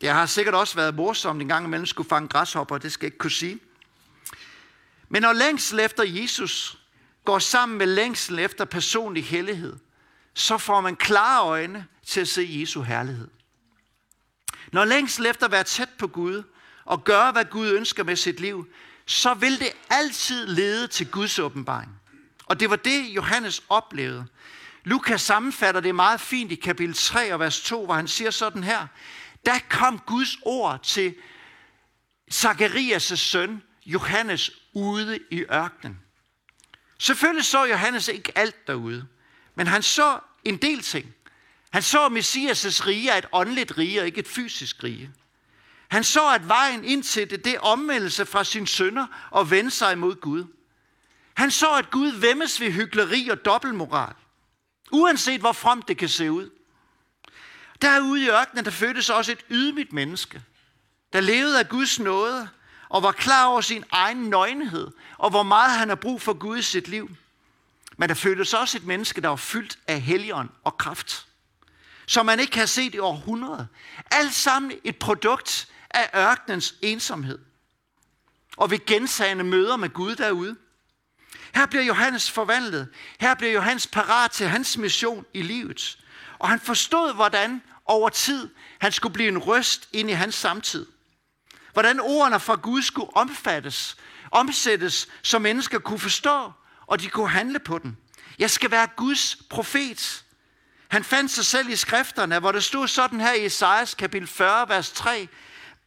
Det 0.00 0.08
har 0.08 0.26
sikkert 0.26 0.54
også 0.54 0.74
været 0.74 0.94
morsomt 0.94 1.42
en 1.42 1.48
gang 1.48 1.66
imellem 1.66 1.86
skulle 1.86 2.08
fange 2.08 2.28
græshopper, 2.28 2.78
det 2.78 2.92
skal 2.92 3.06
jeg 3.06 3.08
ikke 3.12 3.18
kunne 3.18 3.30
sige. 3.30 3.60
Men 5.08 5.22
når 5.22 5.32
længsel 5.32 5.80
efter 5.80 6.04
Jesus 6.04 6.78
går 7.24 7.38
sammen 7.38 7.78
med 7.78 7.86
længsel 7.86 8.38
efter 8.38 8.64
personlig 8.64 9.24
hellighed, 9.24 9.76
så 10.34 10.58
får 10.58 10.80
man 10.80 10.96
klare 10.96 11.42
øjne 11.42 11.86
til 12.06 12.20
at 12.20 12.28
se 12.28 12.48
Jesu 12.50 12.82
herlighed. 12.82 13.28
Når 14.72 14.84
længsel 14.84 15.26
efter 15.26 15.46
at 15.46 15.52
være 15.52 15.64
tæt 15.64 15.88
på 15.98 16.06
Gud 16.06 16.42
og 16.84 17.04
gøre, 17.04 17.32
hvad 17.32 17.44
Gud 17.44 17.68
ønsker 17.68 18.04
med 18.04 18.16
sit 18.16 18.40
liv, 18.40 18.68
så 19.06 19.34
vil 19.34 19.58
det 19.58 19.72
altid 19.90 20.46
lede 20.46 20.86
til 20.86 21.10
Guds 21.10 21.38
åbenbaring. 21.38 22.00
Og 22.46 22.60
det 22.60 22.70
var 22.70 22.76
det, 22.76 23.04
Johannes 23.08 23.62
oplevede. 23.68 24.26
Lukas 24.84 25.22
sammenfatter 25.22 25.80
det 25.80 25.94
meget 25.94 26.20
fint 26.20 26.52
i 26.52 26.54
kapitel 26.54 26.94
3 26.94 27.32
og 27.32 27.40
vers 27.40 27.60
2, 27.60 27.84
hvor 27.84 27.94
han 27.94 28.08
siger 28.08 28.30
sådan 28.30 28.64
her. 28.64 28.86
Der 29.46 29.58
kom 29.68 29.98
Guds 29.98 30.36
ord 30.42 30.82
til 30.82 31.14
Zakarias' 32.34 33.16
søn, 33.16 33.62
Johannes, 33.86 34.50
ude 34.72 35.18
i 35.30 35.44
ørkenen. 35.52 36.00
Selvfølgelig 36.98 37.44
så 37.44 37.64
Johannes 37.64 38.08
ikke 38.08 38.38
alt 38.38 38.66
derude, 38.66 39.06
men 39.54 39.66
han 39.66 39.82
så 39.82 40.18
en 40.44 40.56
del 40.56 40.80
ting. 40.80 41.14
Han 41.72 41.82
så, 41.82 42.08
Messias' 42.08 42.86
rige 42.86 43.10
er 43.10 43.18
et 43.18 43.26
åndeligt 43.32 43.78
rige, 43.78 44.00
og 44.00 44.06
ikke 44.06 44.20
et 44.20 44.28
fysisk 44.28 44.84
rige. 44.84 45.10
Han 45.88 46.04
så, 46.04 46.28
at 46.28 46.48
vejen 46.48 46.84
ind 46.84 47.02
til 47.02 47.30
det, 47.30 47.44
det 47.44 47.54
er 47.54 47.60
omvendelse 47.60 48.26
fra 48.26 48.44
sin 48.44 48.66
sønder 48.66 49.06
og 49.30 49.50
vende 49.50 49.70
sig 49.70 49.98
mod 49.98 50.20
Gud. 50.20 50.44
Han 51.34 51.50
så, 51.50 51.74
at 51.74 51.90
Gud 51.90 52.10
vemmes 52.12 52.60
ved 52.60 52.72
hyggeleri 52.72 53.28
og 53.28 53.44
dobbeltmoral. 53.44 54.14
Uanset 54.92 55.40
hvor 55.40 55.52
frem 55.52 55.82
det 55.82 55.96
kan 55.96 56.08
se 56.08 56.32
ud. 56.32 56.50
Derude 57.82 58.22
i 58.22 58.28
ørkenen, 58.28 58.64
der 58.64 58.70
fødtes 58.70 59.10
også 59.10 59.32
et 59.32 59.44
ydmygt 59.50 59.92
menneske, 59.92 60.42
der 61.12 61.20
levede 61.20 61.58
af 61.58 61.68
Guds 61.68 62.00
nåde 62.00 62.48
og 62.88 63.02
var 63.02 63.12
klar 63.12 63.46
over 63.46 63.60
sin 63.60 63.84
egen 63.90 64.30
nøgenhed, 64.30 64.88
og 65.18 65.30
hvor 65.30 65.42
meget 65.42 65.78
han 65.78 65.88
har 65.88 65.96
brug 65.96 66.22
for 66.22 66.32
Gud 66.32 66.58
i 66.58 66.62
sit 66.62 66.88
liv. 66.88 67.10
Men 67.96 68.08
der 68.08 68.14
fødtes 68.14 68.54
også 68.54 68.78
et 68.78 68.84
menneske, 68.84 69.20
der 69.20 69.28
var 69.28 69.36
fyldt 69.36 69.78
af 69.86 70.00
helligånd 70.00 70.48
og 70.64 70.78
kraft 70.78 71.26
som 72.12 72.26
man 72.26 72.40
ikke 72.40 72.58
har 72.58 72.66
set 72.66 72.94
i 72.94 72.98
århundreder. 72.98 73.66
Alt 74.10 74.34
sammen 74.34 74.72
et 74.84 74.96
produkt 74.96 75.68
af 75.90 76.10
ørkenens 76.16 76.74
ensomhed. 76.82 77.38
Og 78.56 78.70
ved 78.70 78.86
gensagende 78.86 79.44
møder 79.44 79.76
med 79.76 79.90
Gud 79.90 80.16
derude. 80.16 80.56
Her 81.54 81.66
bliver 81.66 81.84
Johannes 81.84 82.30
forvandlet. 82.30 82.88
Her 83.20 83.34
bliver 83.34 83.52
Johannes 83.52 83.86
parat 83.86 84.30
til 84.30 84.48
hans 84.48 84.78
mission 84.78 85.24
i 85.34 85.42
livet. 85.42 85.98
Og 86.38 86.48
han 86.48 86.60
forstod, 86.60 87.14
hvordan 87.14 87.62
over 87.84 88.08
tid 88.08 88.48
han 88.78 88.92
skulle 88.92 89.12
blive 89.12 89.28
en 89.28 89.38
røst 89.38 89.88
ind 89.92 90.10
i 90.10 90.12
hans 90.12 90.34
samtid. 90.34 90.86
Hvordan 91.72 92.00
ordene 92.00 92.40
fra 92.40 92.54
Gud 92.54 92.82
skulle 92.82 93.16
omfattes, 93.16 93.96
omsættes, 94.30 95.08
så 95.22 95.38
mennesker 95.38 95.78
kunne 95.78 95.98
forstå, 95.98 96.52
og 96.86 97.00
de 97.00 97.08
kunne 97.08 97.28
handle 97.28 97.58
på 97.58 97.78
den. 97.78 97.96
Jeg 98.38 98.50
skal 98.50 98.70
være 98.70 98.88
Guds 98.96 99.36
profet. 99.50 100.21
Han 100.92 101.04
fandt 101.04 101.30
sig 101.30 101.44
selv 101.44 101.68
i 101.68 101.76
skrifterne, 101.76 102.38
hvor 102.38 102.52
det 102.52 102.64
stod 102.64 102.88
sådan 102.88 103.20
her 103.20 103.32
i 103.32 103.46
Esajas 103.46 103.94
kapitel 103.94 104.28
40, 104.28 104.68
vers 104.68 104.90
3. 104.90 105.28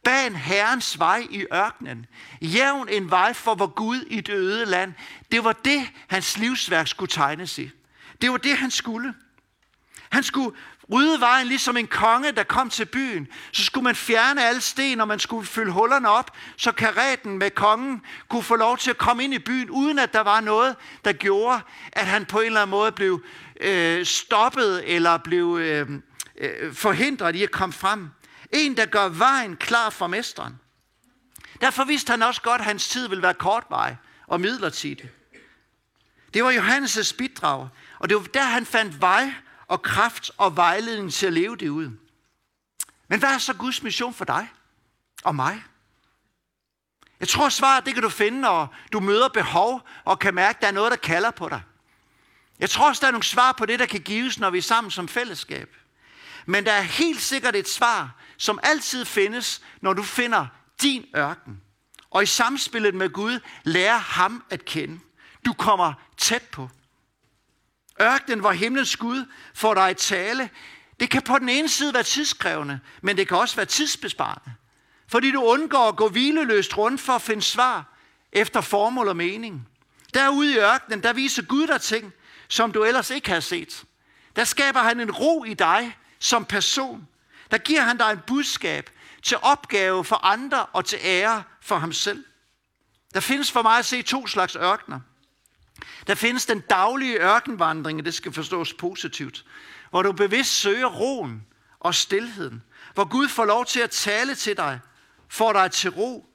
Ban 0.04 0.36
Herrens 0.36 0.98
vej 0.98 1.26
i 1.30 1.46
ørkenen. 1.52 2.06
Jævn 2.40 2.88
en 2.88 3.10
vej 3.10 3.32
for 3.32 3.54
vor 3.54 3.66
Gud 3.66 4.00
i 4.00 4.20
det 4.20 4.34
øde 4.34 4.64
land. 4.64 4.94
Det 5.32 5.44
var 5.44 5.52
det, 5.52 5.88
hans 6.08 6.38
livsværk 6.38 6.88
skulle 6.88 7.10
tegnes 7.10 7.58
i. 7.58 7.70
Det 8.20 8.30
var 8.30 8.36
det, 8.36 8.56
han 8.56 8.70
skulle. 8.70 9.14
Han 10.10 10.22
skulle 10.22 10.56
rydde 10.92 11.20
vejen 11.20 11.46
ligesom 11.46 11.76
en 11.76 11.86
konge, 11.86 12.32
der 12.32 12.42
kom 12.42 12.70
til 12.70 12.84
byen. 12.84 13.28
Så 13.52 13.64
skulle 13.64 13.84
man 13.84 13.94
fjerne 13.94 14.44
alle 14.44 14.60
sten, 14.60 15.00
og 15.00 15.08
man 15.08 15.18
skulle 15.18 15.46
fylde 15.46 15.72
hullerne 15.72 16.08
op, 16.08 16.30
så 16.56 16.72
karaten 16.72 17.38
med 17.38 17.50
kongen 17.50 18.02
kunne 18.28 18.42
få 18.42 18.56
lov 18.56 18.78
til 18.78 18.90
at 18.90 18.98
komme 18.98 19.24
ind 19.24 19.34
i 19.34 19.38
byen, 19.38 19.70
uden 19.70 19.98
at 19.98 20.12
der 20.12 20.20
var 20.20 20.40
noget, 20.40 20.76
der 21.04 21.12
gjorde, 21.12 21.60
at 21.92 22.06
han 22.06 22.24
på 22.24 22.40
en 22.40 22.46
eller 22.46 22.60
anden 22.60 22.70
måde 22.70 22.92
blev 22.92 23.22
øh, 23.60 24.06
stoppet 24.06 24.94
eller 24.94 25.16
blev 25.16 25.58
øh, 25.60 25.90
øh, 26.38 26.74
forhindret 26.74 27.36
i 27.36 27.42
at 27.42 27.50
komme 27.50 27.72
frem. 27.72 28.10
En, 28.52 28.76
der 28.76 28.86
gør 28.86 29.08
vejen 29.08 29.56
klar 29.56 29.90
for 29.90 30.06
mesteren. 30.06 30.60
Derfor 31.60 31.84
vidste 31.84 32.10
han 32.10 32.22
også 32.22 32.42
godt, 32.42 32.60
at 32.60 32.64
hans 32.64 32.88
tid 32.88 33.08
ville 33.08 33.22
være 33.22 33.34
kortvej 33.34 33.96
og 34.26 34.40
midlertidig. 34.40 35.10
Det 36.34 36.44
var 36.44 36.52
Johannes' 36.52 37.16
bidrag, 37.16 37.68
og 37.98 38.08
det 38.08 38.16
var 38.16 38.22
der, 38.22 38.44
han 38.44 38.66
fandt 38.66 39.00
vej 39.00 39.32
og 39.68 39.82
kraft 39.82 40.30
og 40.36 40.56
vejledning 40.56 41.12
til 41.12 41.26
at 41.26 41.32
leve 41.32 41.56
det 41.56 41.68
ud. 41.68 41.90
Men 43.08 43.18
hvad 43.18 43.34
er 43.34 43.38
så 43.38 43.54
Guds 43.54 43.82
mission 43.82 44.14
for 44.14 44.24
dig 44.24 44.48
og 45.24 45.34
mig? 45.34 45.64
Jeg 47.20 47.28
tror, 47.28 47.48
svaret 47.48 47.86
det 47.86 47.94
kan 47.94 48.02
du 48.02 48.08
finde, 48.08 48.40
når 48.40 48.74
du 48.92 49.00
møder 49.00 49.28
behov 49.28 49.88
og 50.04 50.18
kan 50.18 50.34
mærke, 50.34 50.56
at 50.56 50.62
der 50.62 50.68
er 50.68 50.72
noget, 50.72 50.90
der 50.90 50.96
kalder 50.96 51.30
på 51.30 51.48
dig. 51.48 51.62
Jeg 52.58 52.70
tror 52.70 52.88
også, 52.88 53.00
der 53.00 53.06
er 53.06 53.10
nogle 53.12 53.24
svar 53.24 53.52
på 53.52 53.66
det, 53.66 53.78
der 53.78 53.86
kan 53.86 54.00
gives, 54.00 54.38
når 54.38 54.50
vi 54.50 54.58
er 54.58 54.62
sammen 54.62 54.90
som 54.90 55.08
fællesskab. 55.08 55.76
Men 56.46 56.66
der 56.66 56.72
er 56.72 56.82
helt 56.82 57.22
sikkert 57.22 57.56
et 57.56 57.68
svar, 57.68 58.14
som 58.36 58.60
altid 58.62 59.04
findes, 59.04 59.62
når 59.80 59.92
du 59.92 60.02
finder 60.02 60.46
din 60.82 61.04
ørken. 61.16 61.60
Og 62.10 62.22
i 62.22 62.26
samspillet 62.26 62.94
med 62.94 63.10
Gud 63.10 63.40
lærer 63.62 63.98
ham 63.98 64.44
at 64.50 64.64
kende. 64.64 65.00
Du 65.44 65.52
kommer 65.52 65.92
tæt 66.16 66.42
på. 66.42 66.70
Ørkenen, 68.02 68.42
var 68.42 68.52
himlens 68.52 68.96
Gud 68.96 69.24
får 69.54 69.74
dig 69.74 69.88
at 69.88 69.96
tale, 69.96 70.50
det 71.00 71.10
kan 71.10 71.22
på 71.22 71.38
den 71.38 71.48
ene 71.48 71.68
side 71.68 71.94
være 71.94 72.02
tidskrævende, 72.02 72.80
men 73.02 73.16
det 73.16 73.28
kan 73.28 73.36
også 73.36 73.56
være 73.56 73.66
tidsbesparende. 73.66 74.54
Fordi 75.08 75.30
du 75.30 75.42
undgår 75.42 75.88
at 75.88 75.96
gå 75.96 76.08
hvileløst 76.08 76.78
rundt 76.78 77.00
for 77.00 77.12
at 77.12 77.22
finde 77.22 77.42
svar 77.42 77.84
efter 78.32 78.60
formål 78.60 79.08
og 79.08 79.16
mening. 79.16 79.68
Derude 80.14 80.52
i 80.52 80.58
ørkenen, 80.58 81.02
der 81.02 81.12
viser 81.12 81.42
Gud 81.42 81.66
dig 81.66 81.80
ting, 81.80 82.12
som 82.48 82.72
du 82.72 82.84
ellers 82.84 83.10
ikke 83.10 83.30
har 83.30 83.40
set. 83.40 83.84
Der 84.36 84.44
skaber 84.44 84.80
han 84.80 85.00
en 85.00 85.10
ro 85.10 85.44
i 85.44 85.54
dig 85.54 85.96
som 86.18 86.44
person. 86.44 87.08
Der 87.50 87.58
giver 87.58 87.80
han 87.80 87.96
dig 87.96 88.12
en 88.12 88.20
budskab 88.26 88.90
til 89.22 89.36
opgave 89.42 90.04
for 90.04 90.24
andre 90.24 90.66
og 90.66 90.84
til 90.84 90.98
ære 91.02 91.42
for 91.60 91.76
ham 91.76 91.92
selv. 91.92 92.24
Der 93.14 93.20
findes 93.20 93.52
for 93.52 93.62
mig 93.62 93.78
at 93.78 93.84
se 93.84 94.02
to 94.02 94.26
slags 94.26 94.56
ørkener. 94.56 95.00
Der 96.06 96.14
findes 96.14 96.46
den 96.46 96.60
daglige 96.60 97.22
ørkenvandring, 97.22 97.98
og 97.98 98.04
det 98.04 98.14
skal 98.14 98.32
forstås 98.32 98.72
positivt, 98.72 99.44
hvor 99.90 100.02
du 100.02 100.12
bevidst 100.12 100.50
søger 100.60 100.86
roen 100.86 101.46
og 101.80 101.94
stilheden, 101.94 102.62
hvor 102.94 103.04
Gud 103.04 103.28
får 103.28 103.44
lov 103.44 103.64
til 103.64 103.80
at 103.80 103.90
tale 103.90 104.34
til 104.34 104.56
dig, 104.56 104.80
får 105.28 105.52
dig 105.52 105.70
til 105.70 105.90
ro. 105.90 106.26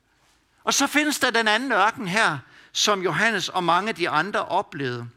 Og 0.63 0.73
så 0.73 0.87
findes 0.87 1.19
der 1.19 1.31
den 1.31 1.47
anden 1.47 1.71
ørken 1.71 2.07
her, 2.07 2.37
som 2.71 3.03
Johannes 3.03 3.49
og 3.49 3.63
mange 3.63 3.89
af 3.89 3.95
de 3.95 4.09
andre 4.09 4.45
oplevede. 4.45 5.07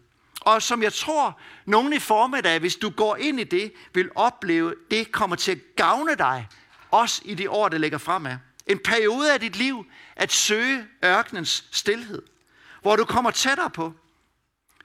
Og 0.40 0.62
som 0.62 0.82
jeg 0.82 0.92
tror, 0.92 1.40
nogen 1.64 1.92
i 1.92 1.98
formiddag, 1.98 2.58
hvis 2.58 2.76
du 2.76 2.90
går 2.90 3.16
ind 3.16 3.40
i 3.40 3.44
det, 3.44 3.72
vil 3.94 4.10
opleve, 4.14 4.74
det 4.90 5.12
kommer 5.12 5.37
til 5.37 5.52
at 5.52 5.58
gavne 5.76 6.14
dig, 6.14 6.48
også 6.90 7.22
i 7.24 7.34
de 7.34 7.50
år, 7.50 7.68
der 7.68 7.78
ligger 7.78 7.98
fremad. 7.98 8.37
En 8.66 8.78
periode 8.78 9.32
af 9.32 9.40
dit 9.40 9.56
liv 9.56 9.87
at 10.16 10.32
søge 10.32 10.87
ørkenens 11.04 11.64
stillhed, 11.70 12.22
hvor 12.82 12.96
du 12.96 13.04
kommer 13.04 13.30
tættere 13.30 13.70
på, 13.70 13.94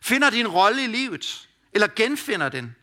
finder 0.01 0.29
din 0.29 0.47
rolle 0.47 0.83
i 0.83 0.87
livet, 0.87 1.49
eller 1.73 1.87
genfinder 1.95 2.49
den, 2.49 2.75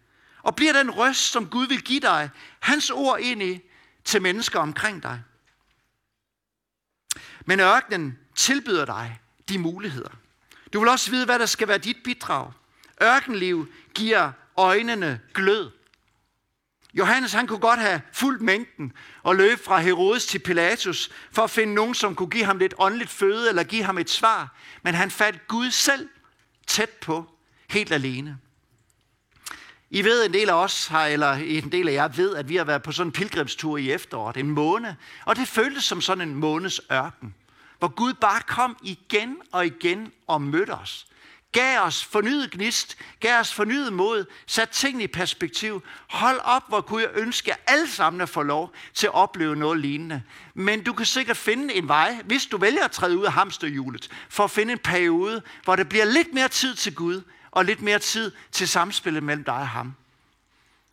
og 0.43 0.57
bliver 0.57 0.73
den 0.73 0.91
røst, 0.91 1.21
som 1.21 1.49
Gud 1.49 1.67
vil 1.67 1.83
give 1.83 2.01
dig, 2.01 2.31
hans 2.61 2.91
ord 2.91 3.21
ind 3.21 3.43
i, 3.43 3.61
til 4.05 4.23
mennesker 4.23 4.61
omkring 4.61 5.03
dig. 5.03 5.23
Men 7.47 7.61
ørkenen 7.61 8.19
tilbyder 8.35 8.85
dig 8.85 9.21
de 9.49 9.59
muligheder. 9.59 10.11
Du 10.73 10.79
vil 10.79 10.89
også 10.89 11.11
vide, 11.11 11.25
hvad 11.25 11.39
der 11.39 11.47
skal 11.47 11.69
være 11.69 11.79
dit 11.79 11.97
bidrag. 12.05 12.53
Ørkenliv 13.03 13.69
giver 13.95 14.33
øjnene 14.57 15.21
glød. 15.35 15.71
Johannes 16.95 17.33
han 17.33 17.47
kunne 17.47 17.59
godt 17.59 17.81
have 17.81 18.01
fuldt 18.13 18.43
mængden 18.43 18.93
og 19.23 19.37
løbe 19.37 19.63
fra 19.63 19.81
Herodes 19.81 20.27
til 20.27 20.39
Pilatus 20.39 21.11
for 21.33 21.45
at 21.45 21.51
finde 21.51 21.75
nogen, 21.75 21.95
som 21.95 22.15
kunne 22.15 22.31
give 22.31 22.45
ham 22.45 22.59
lidt 22.59 22.75
åndeligt 22.79 23.11
føde 23.11 23.49
eller 23.49 23.63
give 23.63 23.83
ham 23.83 23.99
et 23.99 24.11
svar. 24.11 24.57
Men 24.83 24.95
han 24.95 25.11
fandt 25.11 25.49
Gud 25.49 25.71
selv 25.71 26.09
tæt 26.67 26.91
på, 26.91 27.31
helt 27.71 27.93
alene. 27.93 28.39
I 29.91 30.05
ved, 30.05 30.27
en 30.27 30.33
del 30.33 30.49
af 30.49 30.55
os 30.55 30.87
har, 30.87 31.07
eller 31.07 31.33
en 31.33 31.73
del 31.73 31.89
af 31.89 31.93
jer 31.93 32.09
ved, 32.09 32.37
at 32.37 32.49
vi 32.49 32.57
har 32.57 32.65
været 32.65 32.83
på 32.83 32.93
sådan 32.93 33.09
en 33.09 33.13
pilgrimstur 33.13 33.77
i 33.77 33.93
efteråret, 33.93 34.37
en 34.37 34.51
måned. 34.51 34.95
Og 35.25 35.37
det 35.37 35.49
føltes 35.49 35.85
som 35.85 36.01
sådan 36.01 36.29
en 36.29 36.35
måneds 36.35 36.81
ørken, 36.93 37.35
hvor 37.79 37.89
Gud 37.89 38.15
bare 38.15 38.41
kom 38.41 38.77
igen 38.83 39.37
og 39.53 39.67
igen 39.67 40.13
og 40.27 40.43
mødte 40.43 40.71
os 40.71 41.07
gav 41.57 41.81
os 41.83 42.05
fornyet 42.05 42.51
gnist, 42.51 42.97
gav 43.21 43.41
os 43.41 43.55
fornyet 43.55 43.93
mod, 43.93 44.25
sat 44.47 44.71
tingene 44.71 45.05
i 45.05 45.07
perspektiv. 45.07 45.83
Hold 46.09 46.41
op, 46.45 46.63
hvor 46.69 46.81
kunne 46.81 47.03
jeg 47.03 47.11
ønske 47.15 47.53
at 47.53 47.59
alle 47.67 47.89
sammen 47.89 48.21
at 48.21 48.29
få 48.29 48.43
lov 48.43 48.73
til 48.95 49.07
at 49.07 49.15
opleve 49.15 49.57
noget 49.57 49.79
lignende. 49.81 50.23
Men 50.55 50.83
du 50.83 50.93
kan 50.93 51.07
sikkert 51.07 51.37
finde 51.37 51.75
en 51.75 51.89
vej, 51.89 52.21
hvis 52.25 52.47
du 52.47 52.57
vælger 52.57 52.85
at 52.85 52.91
træde 52.91 53.19
ud 53.19 53.25
af 53.25 53.33
hamsterhjulet, 53.33 54.09
for 54.29 54.45
at 54.45 54.51
finde 54.51 54.73
en 54.73 54.79
periode, 54.79 55.43
hvor 55.65 55.77
det 55.77 55.89
bliver 55.89 56.05
lidt 56.05 56.35
mere 56.35 56.49
tid 56.49 56.75
til 56.75 56.95
Gud, 56.95 57.23
og 57.51 57.65
lidt 57.65 57.83
mere 57.83 57.99
tid 57.99 58.33
til 58.53 58.69
samspillet 58.69 59.23
mellem 59.23 59.45
dig 59.45 59.55
og 59.55 59.69
ham. 59.69 59.95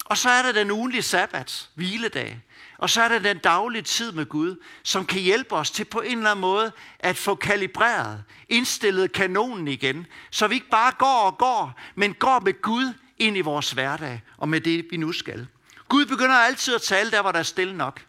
Og 0.06 0.18
så 0.18 0.30
er 0.30 0.42
der 0.42 0.52
den 0.52 0.72
ugenlige 0.72 1.02
sabbat, 1.02 1.70
hviledag. 1.76 2.42
Og 2.78 2.90
så 2.90 3.02
er 3.02 3.08
der 3.08 3.20
den 3.20 3.38
daglige 3.38 3.82
tid 3.82 4.12
med 4.12 4.26
Gud, 4.26 4.56
som 4.84 5.06
kan 5.06 5.22
hjælpe 5.22 5.56
os 5.56 5.72
til 5.72 5.86
på 5.86 6.02
en 6.02 6.18
eller 6.18 6.32
anden 6.32 6.42
måde 6.42 6.72
at 7.00 7.18
få 7.18 7.36
kalibreret, 7.36 8.24
indstillet 8.50 9.12
kanonen 9.12 9.68
igen, 9.68 10.08
så 10.32 10.48
vi 10.48 10.56
ikke 10.56 10.70
bare 10.70 10.92
går 10.92 11.22
og 11.22 11.38
går, 11.38 11.80
men 11.96 12.14
går 12.14 12.40
med 12.40 12.62
Gud 12.62 12.94
ind 13.18 13.38
i 13.38 13.42
vores 13.42 13.72
hverdag 13.72 14.22
og 14.38 14.50
med 14.50 14.62
det, 14.62 14.86
vi 14.92 14.98
nu 14.98 15.12
skal. 15.12 15.48
Gud 15.88 16.06
begynder 16.06 16.36
altid 16.36 16.76
at 16.76 16.82
tale 16.82 17.12
der, 17.12 17.22
hvor 17.22 17.32
der 17.32 17.40
er 17.40 17.44
stille 17.44 17.78
nok. 17.78 18.06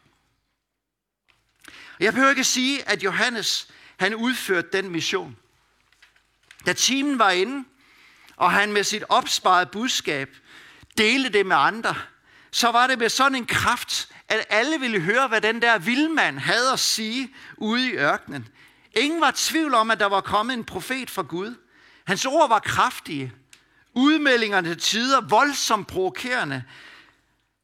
Jeg 2.00 2.12
behøver 2.12 2.30
ikke 2.30 2.44
sige, 2.44 2.88
at 2.88 3.04
Johannes 3.04 3.68
han 3.96 4.14
udførte 4.14 4.68
den 4.72 4.90
mission. 4.90 5.36
Da 6.66 6.72
timen 6.72 7.18
var 7.18 7.30
inde, 7.30 7.64
og 8.36 8.52
han 8.52 8.72
med 8.72 8.84
sit 8.84 9.04
opsparede 9.08 9.70
budskab 9.72 10.36
dele 10.98 11.28
det 11.28 11.46
med 11.46 11.56
andre, 11.56 11.94
så 12.50 12.70
var 12.70 12.86
det 12.86 12.98
med 12.98 13.08
sådan 13.08 13.36
en 13.36 13.46
kraft, 13.46 14.08
at 14.28 14.46
alle 14.50 14.80
ville 14.80 15.00
høre, 15.00 15.28
hvad 15.28 15.40
den 15.40 15.62
der 15.62 15.78
vildmand 15.78 16.38
havde 16.38 16.72
at 16.72 16.80
sige 16.80 17.34
ude 17.56 17.88
i 17.88 17.92
ørkenen. 17.92 18.48
Ingen 18.96 19.20
var 19.20 19.32
tvivl 19.36 19.74
om, 19.74 19.90
at 19.90 20.00
der 20.00 20.06
var 20.06 20.20
kommet 20.20 20.54
en 20.54 20.64
profet 20.64 21.10
fra 21.10 21.22
Gud. 21.22 21.54
Hans 22.04 22.26
ord 22.26 22.48
var 22.48 22.58
kraftige. 22.58 23.32
Udmeldingerne 23.94 24.68
til 24.68 24.78
tider 24.78 25.20
voldsomt 25.20 25.86
provokerende. 25.86 26.64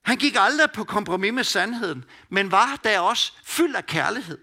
Han 0.03 0.17
gik 0.17 0.37
aldrig 0.39 0.71
på 0.71 0.85
kompromis 0.85 1.33
med 1.33 1.45
sandheden, 1.45 2.05
men 2.29 2.51
var 2.51 2.81
der 2.85 3.01
også 3.01 3.33
fyldt 3.45 3.77
af 3.77 3.87
kærlighed. 3.87 4.39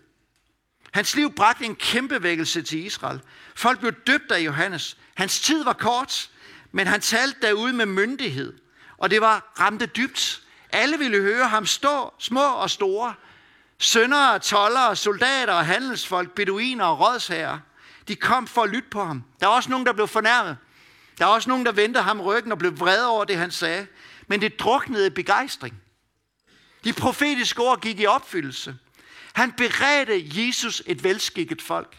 Hans 0.93 1.15
liv 1.15 1.34
bragte 1.36 1.65
en 1.65 1.76
kæmpe 1.76 2.23
vækkelse 2.23 2.62
til 2.62 2.86
Israel. 2.86 3.21
Folk 3.56 3.80
blev 3.80 3.91
døbt 3.91 4.32
af 4.32 4.39
Johannes. 4.39 4.97
Hans 5.15 5.41
tid 5.41 5.63
var 5.63 5.73
kort, 5.73 6.30
men 6.71 6.88
han 6.88 7.02
talte 7.02 7.39
derude 7.41 7.73
med 7.73 7.86
myndighed. 7.86 8.54
Og 8.97 9.10
det 9.10 9.21
var 9.21 9.53
ramte 9.60 9.86
dybt. 9.86 10.41
Alle 10.69 10.97
ville 10.97 11.21
høre 11.21 11.47
ham 11.47 11.65
stå, 11.65 12.13
små 12.19 12.45
og 12.45 12.69
store. 12.69 13.13
Søndere, 13.79 14.39
tollere, 14.39 14.95
soldater 14.95 15.53
og 15.53 15.65
handelsfolk, 15.65 16.31
beduiner 16.31 16.86
og 16.86 16.99
rådsherrer. 16.99 17.60
De 18.07 18.15
kom 18.15 18.47
for 18.47 18.63
at 18.63 18.69
lytte 18.69 18.89
på 18.89 19.03
ham. 19.03 19.23
Der 19.39 19.47
var 19.47 19.53
også 19.53 19.69
nogen, 19.69 19.86
der 19.86 19.93
blev 19.93 20.07
fornærmet. 20.07 20.57
Der 21.17 21.25
var 21.25 21.33
også 21.33 21.49
nogen, 21.49 21.65
der 21.65 21.71
vendte 21.71 22.01
ham 22.01 22.21
ryggen 22.21 22.51
og 22.51 22.57
blev 22.57 22.79
vrede 22.79 23.07
over 23.07 23.25
det, 23.25 23.38
han 23.38 23.51
sagde. 23.51 23.88
Men 24.27 24.41
det 24.41 24.60
druknede 24.60 25.07
i 25.07 25.10
begejstring. 25.10 25.81
De 26.83 26.93
profetiske 26.93 27.62
ord 27.62 27.81
gik 27.81 27.99
i 27.99 28.05
opfyldelse. 28.05 28.75
Han 29.33 29.51
beredte 29.51 30.45
Jesus 30.45 30.83
et 30.86 31.03
velskikket 31.03 31.62
folk. 31.62 31.97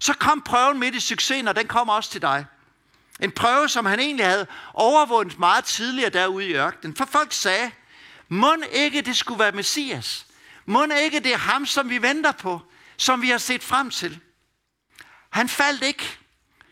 Så 0.00 0.14
kom 0.14 0.42
prøven 0.42 0.78
midt 0.78 0.94
i 0.94 1.00
succesen, 1.00 1.48
og 1.48 1.56
den 1.56 1.66
kommer 1.66 1.94
også 1.94 2.10
til 2.10 2.22
dig. 2.22 2.46
En 3.22 3.32
prøve, 3.32 3.68
som 3.68 3.86
han 3.86 4.00
egentlig 4.00 4.26
havde 4.26 4.46
overvundet 4.74 5.38
meget 5.38 5.64
tidligere 5.64 6.10
derude 6.10 6.48
i 6.48 6.54
ørkenen. 6.54 6.96
For 6.96 7.04
folk 7.04 7.32
sagde, 7.32 7.70
må 8.28 8.54
ikke 8.72 9.00
det 9.00 9.16
skulle 9.16 9.38
være 9.38 9.52
Messias? 9.52 10.26
Må 10.66 10.84
ikke 10.84 11.20
det 11.20 11.32
er 11.32 11.38
ham, 11.38 11.66
som 11.66 11.90
vi 11.90 12.02
venter 12.02 12.32
på, 12.32 12.60
som 12.96 13.22
vi 13.22 13.28
har 13.28 13.38
set 13.38 13.62
frem 13.62 13.90
til? 13.90 14.20
Han 15.30 15.48
faldt 15.48 15.82
ikke, 15.82 16.18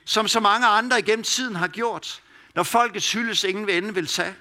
som 0.05 0.29
så 0.29 0.41
mange 0.41 0.67
andre 0.67 0.99
igennem 0.99 1.25
tiden 1.25 1.57
har 1.57 1.69
gjort, 1.69 2.23
når 2.55 2.63
folkets 2.63 3.13
hyldes 3.13 3.45
ingen 3.45 3.67
ved 3.67 3.75
ende 3.75 3.95
vil 3.95 4.07
tage. 4.07 4.35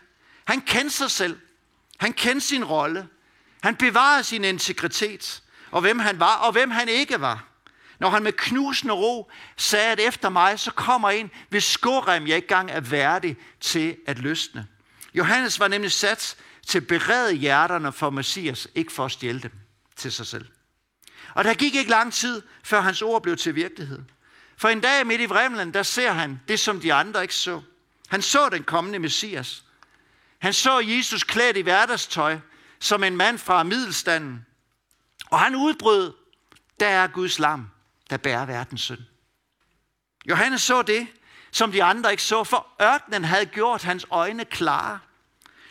Han 0.45 0.61
kendte 0.61 0.95
sig 0.95 1.11
selv. 1.11 1.39
Han 1.99 2.13
kendte 2.13 2.47
sin 2.47 2.65
rolle. 2.65 3.07
Han 3.63 3.75
bevarede 3.75 4.23
sin 4.23 4.43
integritet, 4.43 5.43
og 5.71 5.81
hvem 5.81 5.99
han 5.99 6.19
var, 6.19 6.35
og 6.35 6.51
hvem 6.51 6.71
han 6.71 6.89
ikke 6.89 7.21
var. 7.21 7.46
Når 7.99 8.09
han 8.09 8.23
med 8.23 8.31
knusende 8.31 8.93
ro 8.93 9.31
sagde, 9.57 9.91
at 9.91 9.99
efter 9.99 10.29
mig, 10.29 10.59
så 10.59 10.71
kommer 10.71 11.09
en, 11.09 11.31
hvis 11.49 11.63
skorem 11.63 12.27
jeg 12.27 12.35
ikke 12.35 12.47
gang 12.47 12.71
er 12.71 12.79
værdig 12.79 13.37
til 13.59 13.97
at 14.07 14.19
løsne. 14.19 14.67
Johannes 15.13 15.59
var 15.59 15.67
nemlig 15.67 15.91
sat 15.91 16.35
til 16.67 16.77
at 16.77 16.87
berede 16.87 17.33
hjerterne 17.33 17.91
for 17.91 18.09
Messias, 18.09 18.67
ikke 18.75 18.91
for 18.91 19.05
at 19.05 19.11
stjæle 19.11 19.39
dem 19.39 19.51
til 19.95 20.11
sig 20.11 20.27
selv. 20.27 20.45
Og 21.33 21.43
der 21.43 21.53
gik 21.53 21.75
ikke 21.75 21.89
lang 21.89 22.13
tid, 22.13 22.41
før 22.63 22.81
hans 22.81 23.01
ord 23.01 23.23
blev 23.23 23.37
til 23.37 23.55
virkelighed. 23.55 23.99
For 24.57 24.69
en 24.69 24.81
dag 24.81 25.07
midt 25.07 25.21
i 25.21 25.25
vremlen, 25.25 25.73
der 25.73 25.83
ser 25.83 26.11
han 26.11 26.41
det, 26.47 26.59
som 26.59 26.79
de 26.79 26.93
andre 26.93 27.21
ikke 27.21 27.35
så. 27.35 27.61
Han 28.07 28.21
så 28.21 28.49
den 28.49 28.63
kommende 28.63 28.99
Messias. 28.99 29.63
Han 30.39 30.53
så 30.53 30.79
Jesus 30.79 31.23
klædt 31.23 31.57
i 31.57 31.61
hverdagstøj, 31.61 32.37
som 32.79 33.03
en 33.03 33.17
mand 33.17 33.37
fra 33.37 33.63
middelstanden. 33.63 34.45
Og 35.31 35.39
han 35.39 35.55
udbrød, 35.55 36.13
der 36.79 36.87
er 36.87 37.07
Guds 37.07 37.39
lam, 37.39 37.69
der 38.09 38.17
bærer 38.17 38.45
verdens 38.45 38.81
synd. 38.81 39.01
Johannes 40.29 40.61
så 40.61 40.81
det, 40.81 41.07
som 41.51 41.71
de 41.71 41.83
andre 41.83 42.11
ikke 42.11 42.23
så, 42.23 42.43
for 42.43 42.67
ørkenen 42.81 43.23
havde 43.25 43.45
gjort 43.45 43.83
hans 43.83 44.05
øjne 44.09 44.45
klare. 44.45 44.99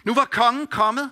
Nu 0.04 0.14
var 0.14 0.24
kongen 0.24 0.66
kommet, 0.66 1.10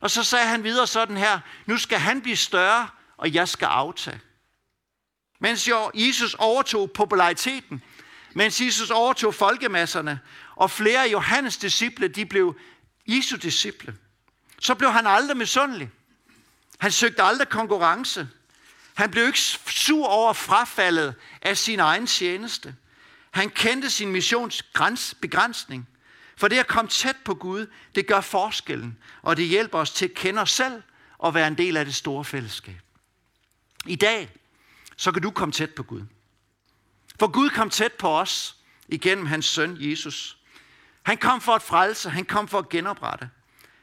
og 0.00 0.10
så 0.10 0.22
sagde 0.22 0.46
han 0.46 0.64
videre 0.64 0.86
sådan 0.86 1.16
her, 1.16 1.40
nu 1.66 1.76
skal 1.76 1.98
han 1.98 2.22
blive 2.22 2.36
større, 2.36 2.88
og 3.16 3.34
jeg 3.34 3.48
skal 3.48 3.66
aftage. 3.66 4.20
Mens 5.40 5.68
Jesus 5.94 6.34
overtog 6.34 6.90
populariteten, 6.90 7.82
mens 8.34 8.60
Jesus 8.60 8.90
overtog 8.90 9.34
folkemasserne, 9.34 10.20
og 10.56 10.70
flere 10.70 11.04
af 11.04 11.12
Johannes 11.12 11.56
disciple, 11.56 12.08
de 12.08 12.26
blev 12.26 12.56
Jesu 13.06 13.36
disciple, 13.36 13.96
så 14.60 14.74
blev 14.74 14.92
han 14.92 15.06
aldrig 15.06 15.36
misundelig. 15.36 15.90
Han 16.78 16.92
søgte 16.92 17.22
aldrig 17.22 17.48
konkurrence. 17.48 18.28
Han 18.96 19.10
blev 19.10 19.26
ikke 19.26 19.40
sur 19.40 20.06
over 20.06 20.32
frafaldet 20.32 21.14
af 21.42 21.58
sin 21.58 21.80
egen 21.80 22.06
tjeneste. 22.06 22.74
Han 23.30 23.50
kendte 23.50 23.90
sin 23.90 24.12
missions 24.12 24.64
begrænsning. 25.20 25.88
For 26.36 26.48
det 26.48 26.58
at 26.58 26.66
komme 26.66 26.88
tæt 26.88 27.16
på 27.24 27.34
Gud, 27.34 27.66
det 27.94 28.06
gør 28.06 28.20
forskellen, 28.20 28.98
og 29.22 29.36
det 29.36 29.46
hjælper 29.46 29.78
os 29.78 29.90
til 29.90 30.04
at 30.04 30.14
kende 30.14 30.42
os 30.42 30.50
selv 30.50 30.82
og 31.18 31.34
være 31.34 31.48
en 31.48 31.58
del 31.58 31.76
af 31.76 31.84
det 31.84 31.94
store 31.94 32.24
fællesskab. 32.24 32.80
I 33.86 33.96
dag, 33.96 34.30
så 34.96 35.12
kan 35.12 35.22
du 35.22 35.30
komme 35.30 35.52
tæt 35.52 35.70
på 35.70 35.82
Gud. 35.82 36.02
For 37.18 37.26
Gud 37.26 37.50
kom 37.50 37.70
tæt 37.70 37.92
på 37.92 38.08
os 38.08 38.56
igennem 38.88 39.26
hans 39.26 39.46
søn 39.46 39.76
Jesus. 39.80 40.38
Han 41.02 41.18
kom 41.18 41.40
for 41.40 41.52
at 41.52 41.62
frelse, 41.62 42.10
han 42.10 42.24
kom 42.24 42.48
for 42.48 42.58
at 42.58 42.68
genoprette. 42.68 43.30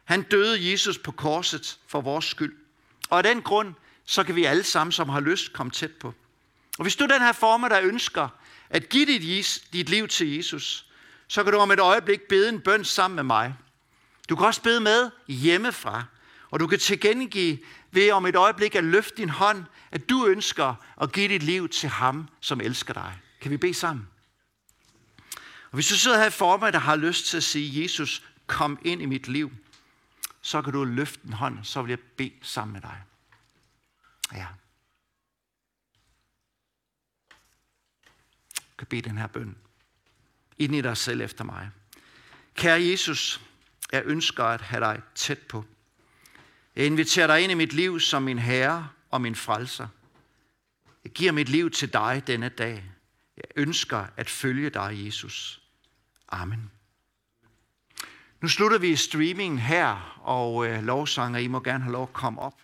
Han 0.04 0.22
døde 0.22 0.72
Jesus 0.72 0.98
på 0.98 1.12
korset 1.12 1.80
for 1.88 2.02
vores 2.02 2.26
skyld. 2.26 2.56
Og 3.10 3.18
af 3.18 3.24
den 3.24 3.42
grund, 3.42 3.76
så 4.06 4.24
kan 4.24 4.36
vi 4.36 4.46
alle 4.46 4.64
sammen, 4.64 4.92
som 4.92 5.10
har 5.10 5.20
lyst, 5.20 5.54
komme 5.54 5.72
tæt 5.72 5.92
på. 5.92 6.14
Og 6.78 6.82
hvis 6.82 6.96
du 6.96 7.06
den 7.06 7.22
her 7.22 7.32
former, 7.32 7.68
der 7.70 7.82
ønsker 7.82 8.30
at 8.70 8.90
give 8.90 9.06
dit, 9.06 9.64
dit 9.74 9.90
liv 9.90 10.08
til 10.08 10.36
Jesus, 10.36 10.86
så 11.28 11.44
kan 11.44 11.54
du 11.54 11.60
om 11.60 11.72
et 11.72 11.80
øjeblik 11.80 12.22
bede 12.22 12.50
en 12.50 12.62
bøn 12.62 12.86
sammen 12.86 13.16
med 13.16 13.24
mig. 13.24 13.56
Du 14.30 14.36
kan 14.36 14.46
også 14.46 14.62
bede 14.62 14.80
med 14.80 15.12
hjemmefra, 15.28 16.04
og 16.52 16.60
du 16.60 16.68
kan 16.68 16.80
tilkendegive 16.80 17.60
ved 17.92 18.12
om 18.12 18.26
et 18.26 18.36
øjeblik 18.36 18.76
at 18.76 18.84
løfte 18.84 19.18
din 19.18 19.30
hånd, 19.30 19.66
at 19.92 20.10
du 20.10 20.26
ønsker 20.26 20.76
at 21.02 21.12
give 21.12 21.28
dit 21.28 21.44
liv 21.44 21.70
til 21.70 21.90
ham, 21.90 22.28
som 22.42 22.62
elsker 22.62 22.94
dig. 22.94 23.20
Kan 23.42 23.52
vi 23.52 23.58
bede 23.58 23.74
sammen? 23.74 24.08
Og 25.72 25.76
hvis 25.76 25.88
du 25.88 25.96
sidder 25.96 26.18
her 26.18 26.26
i 26.26 26.30
formiddag, 26.30 26.74
der 26.74 26.80
har 26.80 26.96
lyst 26.96 27.26
til 27.26 27.38
at 27.38 27.44
sige, 27.44 27.84
Jesus, 27.84 28.24
kom 28.48 28.80
ind 28.86 29.02
i 29.02 29.06
mit 29.06 29.28
liv, 29.28 29.52
så 30.42 30.62
kan 30.62 30.74
du 30.74 30.84
løfte 30.84 31.20
en 31.26 31.34
hånd, 31.34 31.58
så 31.64 31.82
vil 31.82 31.90
jeg 31.90 32.00
bede 32.00 32.34
sammen 32.42 32.74
med 32.74 32.82
dig. 32.82 33.04
Ja. 34.34 34.48
Du 38.56 38.78
kan 38.78 38.88
bede 38.88 39.02
den 39.02 39.18
her 39.18 39.28
bøn 39.28 39.56
ind 40.58 40.76
i 40.76 40.82
dig 40.82 40.98
selv 40.98 41.22
efter 41.22 41.44
mig. 41.44 41.70
Kære 42.56 42.84
Jesus, 42.84 43.42
jeg 43.92 44.02
ønsker 44.06 44.44
at 44.44 44.62
have 44.62 44.80
dig 44.80 45.02
tæt 45.16 45.40
på. 45.40 45.66
Jeg 46.76 46.86
inviterer 46.86 47.28
dig 47.28 47.42
ind 47.42 47.52
i 47.52 47.56
mit 47.56 47.74
liv 47.74 48.00
som 48.00 48.24
min 48.24 48.40
herre 48.40 48.90
og 49.10 49.22
min 49.22 49.36
frelser. 49.36 49.88
Jeg 51.04 51.12
giver 51.12 51.32
mit 51.32 51.50
liv 51.50 51.72
til 51.72 51.94
dig 51.94 52.24
denne 52.28 52.50
dag. 52.50 52.84
Jeg 53.38 53.46
ønsker 53.56 54.08
at 54.18 54.30
følge 54.30 54.70
dig, 54.70 55.06
Jesus. 55.06 55.62
Amen. 56.30 56.72
Nu 58.42 58.48
slutter 58.48 58.78
vi 58.78 58.96
streamingen 58.96 59.60
her, 59.60 60.20
og 60.24 60.68
øh, 60.68 60.84
lovsanger, 60.84 61.40
I 61.40 61.48
må 61.48 61.60
gerne 61.60 61.84
have 61.84 61.94
lov 61.94 62.04
at 62.04 62.14
komme 62.14 62.42
op. 62.42 62.63